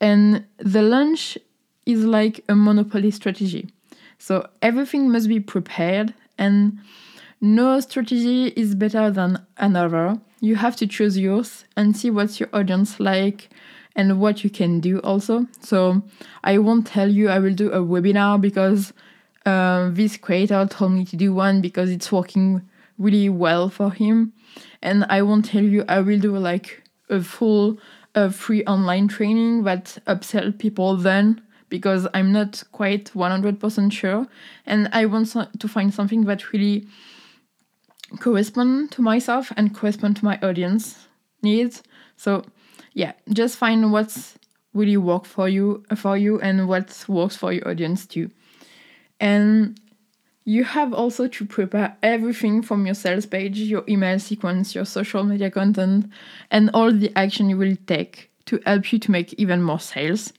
and 0.00 0.44
the 0.58 0.82
launch 0.82 1.38
is 1.86 2.04
like 2.04 2.44
a 2.48 2.56
monopoly 2.56 3.10
strategy 3.10 3.70
so 4.18 4.48
everything 4.62 5.10
must 5.10 5.28
be 5.28 5.40
prepared 5.40 6.14
and 6.38 6.78
no 7.40 7.80
strategy 7.80 8.48
is 8.48 8.74
better 8.74 9.10
than 9.10 9.44
another. 9.58 10.18
You 10.40 10.56
have 10.56 10.76
to 10.76 10.86
choose 10.86 11.18
yours 11.18 11.64
and 11.76 11.96
see 11.96 12.10
what 12.10 12.40
your 12.40 12.48
audience 12.52 12.98
like 12.98 13.50
and 13.94 14.20
what 14.20 14.44
you 14.44 14.50
can 14.50 14.80
do 14.80 15.00
also. 15.00 15.46
So 15.60 16.02
I 16.44 16.58
won't 16.58 16.86
tell 16.86 17.08
you 17.08 17.28
I 17.28 17.38
will 17.38 17.54
do 17.54 17.70
a 17.70 17.80
webinar 17.80 18.40
because 18.40 18.92
uh, 19.46 19.90
this 19.92 20.16
creator 20.16 20.66
told 20.68 20.92
me 20.92 21.04
to 21.06 21.16
do 21.16 21.32
one 21.32 21.60
because 21.60 21.90
it's 21.90 22.10
working 22.10 22.68
really 22.98 23.28
well 23.28 23.68
for 23.68 23.92
him. 23.92 24.32
And 24.82 25.04
I 25.08 25.22
won't 25.22 25.44
tell 25.46 25.62
you 25.62 25.84
I 25.88 26.00
will 26.00 26.18
do 26.18 26.36
like 26.36 26.82
a 27.08 27.22
full 27.22 27.78
uh, 28.14 28.30
free 28.30 28.64
online 28.64 29.08
training 29.08 29.64
that 29.64 29.98
upsell 30.06 30.58
people 30.58 30.96
then 30.96 31.42
because 31.68 32.06
I'm 32.14 32.32
not 32.32 32.62
quite 32.72 33.12
100% 33.12 33.92
sure. 33.92 34.26
And 34.66 34.88
I 34.92 35.06
want 35.06 35.34
to 35.58 35.68
find 35.68 35.92
something 35.92 36.24
that 36.24 36.52
really 36.52 36.86
correspond 38.20 38.92
to 38.92 39.02
myself 39.02 39.52
and 39.56 39.74
correspond 39.74 40.16
to 40.16 40.24
my 40.24 40.38
audience 40.42 41.06
needs. 41.42 41.82
So 42.16 42.44
yeah, 42.94 43.12
just 43.30 43.58
find 43.58 43.92
what's 43.92 44.38
really 44.74 44.96
work 44.96 45.24
for 45.24 45.48
you 45.48 45.84
for 45.96 46.16
you 46.16 46.40
and 46.40 46.68
what 46.68 47.04
works 47.08 47.36
for 47.36 47.52
your 47.52 47.68
audience 47.68 48.06
too. 48.06 48.30
And 49.20 49.80
you 50.44 50.62
have 50.64 50.94
also 50.94 51.26
to 51.26 51.44
prepare 51.44 51.96
everything 52.02 52.62
from 52.62 52.86
your 52.86 52.94
sales 52.94 53.26
page, 53.26 53.58
your 53.58 53.84
email 53.88 54.18
sequence, 54.18 54.74
your 54.74 54.84
social 54.84 55.24
media 55.24 55.50
content, 55.50 56.10
and 56.50 56.70
all 56.72 56.92
the 56.92 57.12
action 57.16 57.50
you 57.50 57.56
will 57.56 57.76
take 57.86 58.30
to 58.46 58.60
help 58.64 58.92
you 58.92 58.98
to 59.00 59.10
make 59.10 59.32
even 59.34 59.60
more 59.60 59.80
sales. 59.80 60.32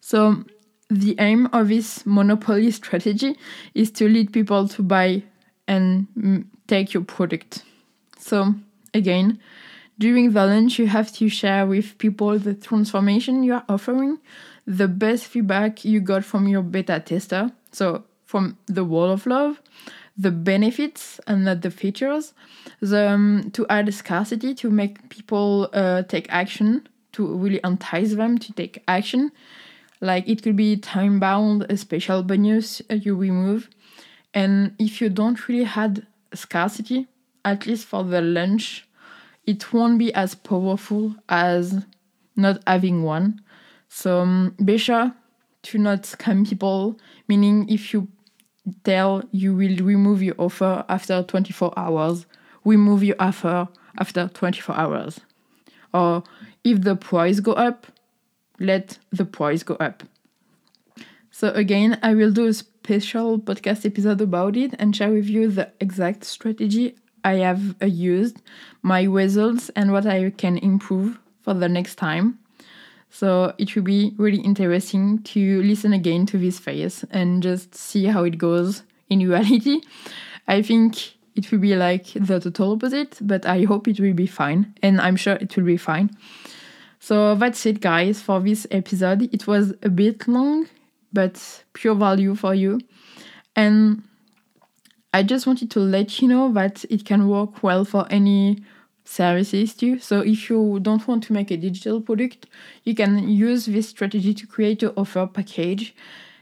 So 0.00 0.44
the 0.88 1.16
aim 1.18 1.48
of 1.52 1.68
this 1.68 2.06
monopoly 2.06 2.70
strategy 2.70 3.36
is 3.74 3.90
to 3.92 4.08
lead 4.08 4.32
people 4.32 4.68
to 4.68 4.82
buy 4.82 5.22
and 5.68 6.06
mm, 6.16 6.44
take 6.66 6.94
your 6.94 7.04
product. 7.04 7.62
So, 8.18 8.54
again, 8.94 9.40
during 9.98 10.32
the 10.32 10.46
launch, 10.46 10.78
you 10.78 10.86
have 10.86 11.12
to 11.14 11.28
share 11.28 11.66
with 11.66 11.98
people 11.98 12.38
the 12.38 12.54
transformation 12.54 13.42
you 13.42 13.54
are 13.54 13.64
offering, 13.68 14.18
the 14.66 14.88
best 14.88 15.24
feedback 15.26 15.84
you 15.84 16.00
got 16.00 16.24
from 16.24 16.46
your 16.48 16.62
beta 16.62 17.00
tester, 17.04 17.50
so 17.76 18.04
from 18.24 18.56
the 18.64 18.84
wall 18.84 19.10
of 19.10 19.26
love, 19.26 19.60
the 20.16 20.30
benefits 20.30 21.20
and 21.26 21.44
not 21.44 21.60
the 21.60 21.70
features, 21.70 22.32
the, 22.80 23.10
um, 23.10 23.50
to 23.52 23.66
add 23.68 23.92
scarcity 23.92 24.54
to 24.54 24.70
make 24.70 25.10
people 25.10 25.68
uh, 25.74 26.02
take 26.04 26.26
action, 26.30 26.88
to 27.12 27.36
really 27.36 27.60
entice 27.64 28.14
them 28.14 28.38
to 28.38 28.52
take 28.54 28.82
action. 28.88 29.30
Like 30.00 30.26
it 30.26 30.42
could 30.42 30.56
be 30.56 30.78
time 30.78 31.20
bound, 31.20 31.66
a 31.68 31.76
special 31.76 32.22
bonus 32.22 32.80
you 32.88 33.14
remove. 33.14 33.68
And 34.32 34.74
if 34.78 35.02
you 35.02 35.10
don't 35.10 35.46
really 35.46 35.64
had 35.64 36.06
scarcity, 36.32 37.08
at 37.44 37.66
least 37.66 37.86
for 37.86 38.02
the 38.04 38.22
lunch, 38.22 38.88
it 39.44 39.70
won't 39.74 39.98
be 39.98 40.14
as 40.14 40.34
powerful 40.34 41.14
as 41.28 41.84
not 42.36 42.62
having 42.66 43.02
one. 43.02 43.42
So 43.88 44.20
um, 44.20 44.56
be 44.64 44.78
sure 44.78 45.12
to 45.66 45.78
not 45.78 46.02
scam 46.02 46.48
people, 46.48 46.98
meaning 47.28 47.68
if 47.68 47.92
you 47.92 48.08
tell 48.84 49.22
you 49.32 49.54
will 49.54 49.76
remove 49.76 50.22
your 50.22 50.34
offer 50.38 50.84
after 50.88 51.22
24 51.22 51.72
hours, 51.76 52.26
remove 52.64 53.02
your 53.02 53.16
offer 53.18 53.68
after 53.98 54.28
24 54.28 54.74
hours. 54.74 55.20
Or 55.92 56.22
if 56.64 56.82
the 56.82 56.96
price 56.96 57.40
go 57.40 57.52
up, 57.52 57.86
let 58.58 58.98
the 59.10 59.24
price 59.24 59.62
go 59.62 59.74
up. 59.76 60.02
So 61.30 61.50
again, 61.50 61.98
I 62.02 62.14
will 62.14 62.32
do 62.32 62.46
a 62.46 62.54
special 62.54 63.38
podcast 63.38 63.84
episode 63.84 64.20
about 64.20 64.56
it 64.56 64.74
and 64.78 64.94
share 64.94 65.12
with 65.12 65.26
you 65.26 65.48
the 65.48 65.70
exact 65.80 66.24
strategy 66.24 66.96
I 67.24 67.34
have 67.34 67.74
uh, 67.82 67.86
used, 67.86 68.40
my 68.82 69.02
results, 69.02 69.68
and 69.70 69.92
what 69.92 70.06
I 70.06 70.30
can 70.30 70.58
improve 70.58 71.18
for 71.42 71.54
the 71.54 71.68
next 71.68 71.96
time. 71.96 72.38
So 73.10 73.54
it 73.58 73.74
will 73.74 73.82
be 73.82 74.14
really 74.18 74.40
interesting 74.40 75.22
to 75.22 75.62
listen 75.62 75.92
again 75.92 76.26
to 76.26 76.38
this 76.38 76.58
phase 76.58 77.04
and 77.10 77.42
just 77.42 77.74
see 77.74 78.04
how 78.04 78.24
it 78.24 78.38
goes 78.38 78.82
in 79.08 79.26
reality. 79.28 79.80
I 80.48 80.62
think 80.62 81.16
it 81.34 81.50
will 81.50 81.58
be 81.58 81.76
like 81.76 82.06
the 82.14 82.40
total 82.40 82.72
opposite, 82.72 83.18
but 83.20 83.46
I 83.46 83.64
hope 83.64 83.88
it 83.88 84.00
will 84.00 84.14
be 84.14 84.26
fine, 84.26 84.74
and 84.82 85.00
I'm 85.00 85.16
sure 85.16 85.34
it 85.34 85.56
will 85.56 85.64
be 85.64 85.76
fine. 85.76 86.10
So 86.98 87.34
that's 87.34 87.64
it, 87.66 87.80
guys, 87.80 88.20
for 88.20 88.40
this 88.40 88.66
episode. 88.70 89.28
It 89.32 89.46
was 89.46 89.74
a 89.82 89.88
bit 89.88 90.26
long, 90.26 90.66
but 91.12 91.64
pure 91.72 91.94
value 91.94 92.34
for 92.34 92.54
you. 92.54 92.80
And 93.54 94.02
I 95.12 95.22
just 95.22 95.46
wanted 95.46 95.70
to 95.72 95.80
let 95.80 96.20
you 96.20 96.28
know 96.28 96.52
that 96.52 96.84
it 96.90 97.04
can 97.04 97.28
work 97.28 97.62
well 97.62 97.84
for 97.84 98.06
any 98.10 98.64
services 99.06 99.74
too. 99.74 99.98
So 99.98 100.20
if 100.20 100.50
you 100.50 100.80
don't 100.80 101.06
want 101.06 101.24
to 101.24 101.32
make 101.32 101.50
a 101.50 101.56
digital 101.56 102.00
product, 102.00 102.46
you 102.84 102.94
can 102.94 103.28
use 103.28 103.66
this 103.66 103.88
strategy 103.88 104.34
to 104.34 104.46
create 104.46 104.82
an 104.82 104.92
offer 104.96 105.26
package 105.26 105.94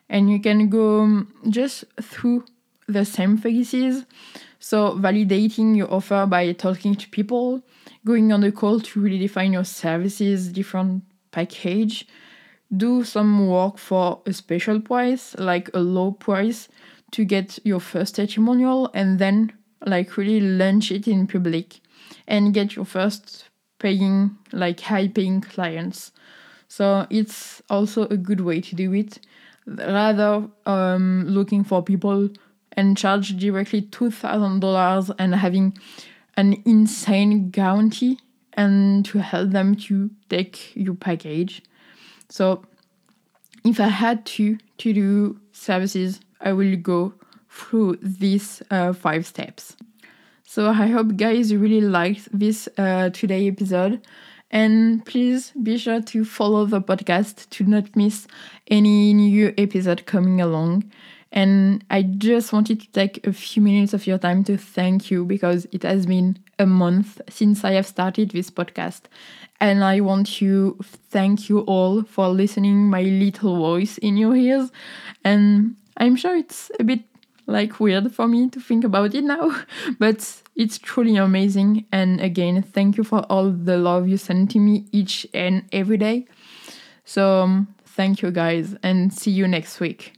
and 0.08 0.30
you 0.30 0.40
can 0.40 0.68
go 0.68 1.00
um, 1.00 1.32
just 1.48 1.84
through 2.00 2.44
the 2.88 3.04
same 3.04 3.36
phases. 3.36 4.04
So 4.58 4.92
validating 4.92 5.76
your 5.76 5.92
offer 5.92 6.26
by 6.26 6.52
talking 6.52 6.94
to 6.96 7.08
people, 7.10 7.62
going 8.04 8.32
on 8.32 8.42
a 8.44 8.52
call 8.52 8.80
to 8.80 9.00
really 9.00 9.18
define 9.18 9.52
your 9.52 9.64
services, 9.64 10.48
different 10.48 11.04
package, 11.30 12.06
do 12.74 13.04
some 13.04 13.46
work 13.46 13.78
for 13.78 14.20
a 14.26 14.32
special 14.32 14.80
price, 14.80 15.34
like 15.38 15.70
a 15.74 15.80
low 15.80 16.12
price, 16.12 16.68
to 17.12 17.24
get 17.24 17.58
your 17.64 17.80
first 17.80 18.16
testimonial 18.16 18.90
and 18.94 19.18
then 19.18 19.52
like 19.86 20.16
really 20.16 20.40
launch 20.40 20.90
it 20.90 21.06
in 21.06 21.26
public 21.26 21.80
and 22.26 22.54
get 22.54 22.76
your 22.76 22.84
first 22.84 23.48
paying 23.78 24.36
like 24.52 24.80
high 24.80 25.08
paying 25.08 25.40
clients 25.40 26.12
so 26.68 27.06
it's 27.10 27.62
also 27.70 28.06
a 28.08 28.16
good 28.16 28.40
way 28.40 28.60
to 28.60 28.74
do 28.74 28.92
it 28.92 29.18
rather 29.66 30.48
um, 30.66 31.24
looking 31.26 31.64
for 31.64 31.82
people 31.82 32.28
and 32.72 32.96
charge 32.96 33.36
directly 33.36 33.82
$2000 33.82 35.14
and 35.18 35.34
having 35.34 35.76
an 36.36 36.60
insane 36.64 37.50
guarantee 37.50 38.18
and 38.54 39.04
to 39.04 39.18
help 39.18 39.50
them 39.50 39.74
to 39.74 40.10
take 40.28 40.74
your 40.74 40.94
package 40.94 41.62
so 42.28 42.64
if 43.64 43.80
I 43.80 43.88
had 43.88 44.26
to 44.26 44.58
to 44.78 44.92
do 44.92 45.40
services, 45.52 46.20
I 46.40 46.52
will 46.52 46.76
go 46.76 47.14
through 47.48 47.98
these 48.02 48.62
uh, 48.70 48.92
five 48.92 49.26
steps. 49.26 49.76
So 50.54 50.70
I 50.70 50.86
hope 50.86 51.16
guys 51.16 51.52
really 51.52 51.80
liked 51.80 52.28
this 52.32 52.68
uh, 52.78 53.10
today 53.10 53.48
episode. 53.48 54.06
And 54.52 55.04
please 55.04 55.50
be 55.60 55.76
sure 55.76 56.00
to 56.00 56.24
follow 56.24 56.64
the 56.64 56.80
podcast 56.80 57.50
to 57.50 57.64
not 57.64 57.96
miss 57.96 58.28
any 58.68 59.12
new 59.14 59.52
episode 59.58 60.06
coming 60.06 60.40
along. 60.40 60.92
And 61.32 61.84
I 61.90 62.02
just 62.02 62.52
wanted 62.52 62.82
to 62.82 62.90
take 62.92 63.26
a 63.26 63.32
few 63.32 63.62
minutes 63.62 63.94
of 63.94 64.06
your 64.06 64.16
time 64.16 64.44
to 64.44 64.56
thank 64.56 65.10
you 65.10 65.24
because 65.24 65.66
it 65.72 65.82
has 65.82 66.06
been 66.06 66.38
a 66.60 66.66
month 66.66 67.20
since 67.28 67.64
I 67.64 67.72
have 67.72 67.88
started 67.88 68.30
this 68.30 68.48
podcast. 68.48 69.06
And 69.60 69.82
I 69.82 69.98
want 70.02 70.28
to 70.36 70.78
thank 71.10 71.48
you 71.48 71.62
all 71.62 72.04
for 72.04 72.28
listening 72.28 72.88
my 72.88 73.02
little 73.02 73.56
voice 73.56 73.98
in 73.98 74.16
your 74.16 74.36
ears. 74.36 74.70
And 75.24 75.74
I'm 75.96 76.14
sure 76.14 76.36
it's 76.36 76.70
a 76.78 76.84
bit 76.84 77.00
like 77.46 77.80
weird 77.80 78.12
for 78.12 78.28
me 78.28 78.48
to 78.50 78.60
think 78.60 78.84
about 78.84 79.16
it 79.16 79.24
now, 79.24 79.50
but 79.98 80.42
it's 80.56 80.78
truly 80.78 81.16
amazing. 81.16 81.86
And 81.92 82.20
again, 82.20 82.62
thank 82.62 82.96
you 82.96 83.04
for 83.04 83.20
all 83.30 83.50
the 83.50 83.76
love 83.76 84.08
you 84.08 84.16
send 84.16 84.50
to 84.50 84.58
me 84.58 84.86
each 84.92 85.26
and 85.34 85.64
every 85.72 85.96
day. 85.96 86.26
So, 87.04 87.42
um, 87.42 87.74
thank 87.84 88.22
you 88.22 88.30
guys, 88.30 88.76
and 88.82 89.12
see 89.12 89.30
you 89.30 89.46
next 89.46 89.80
week. 89.80 90.12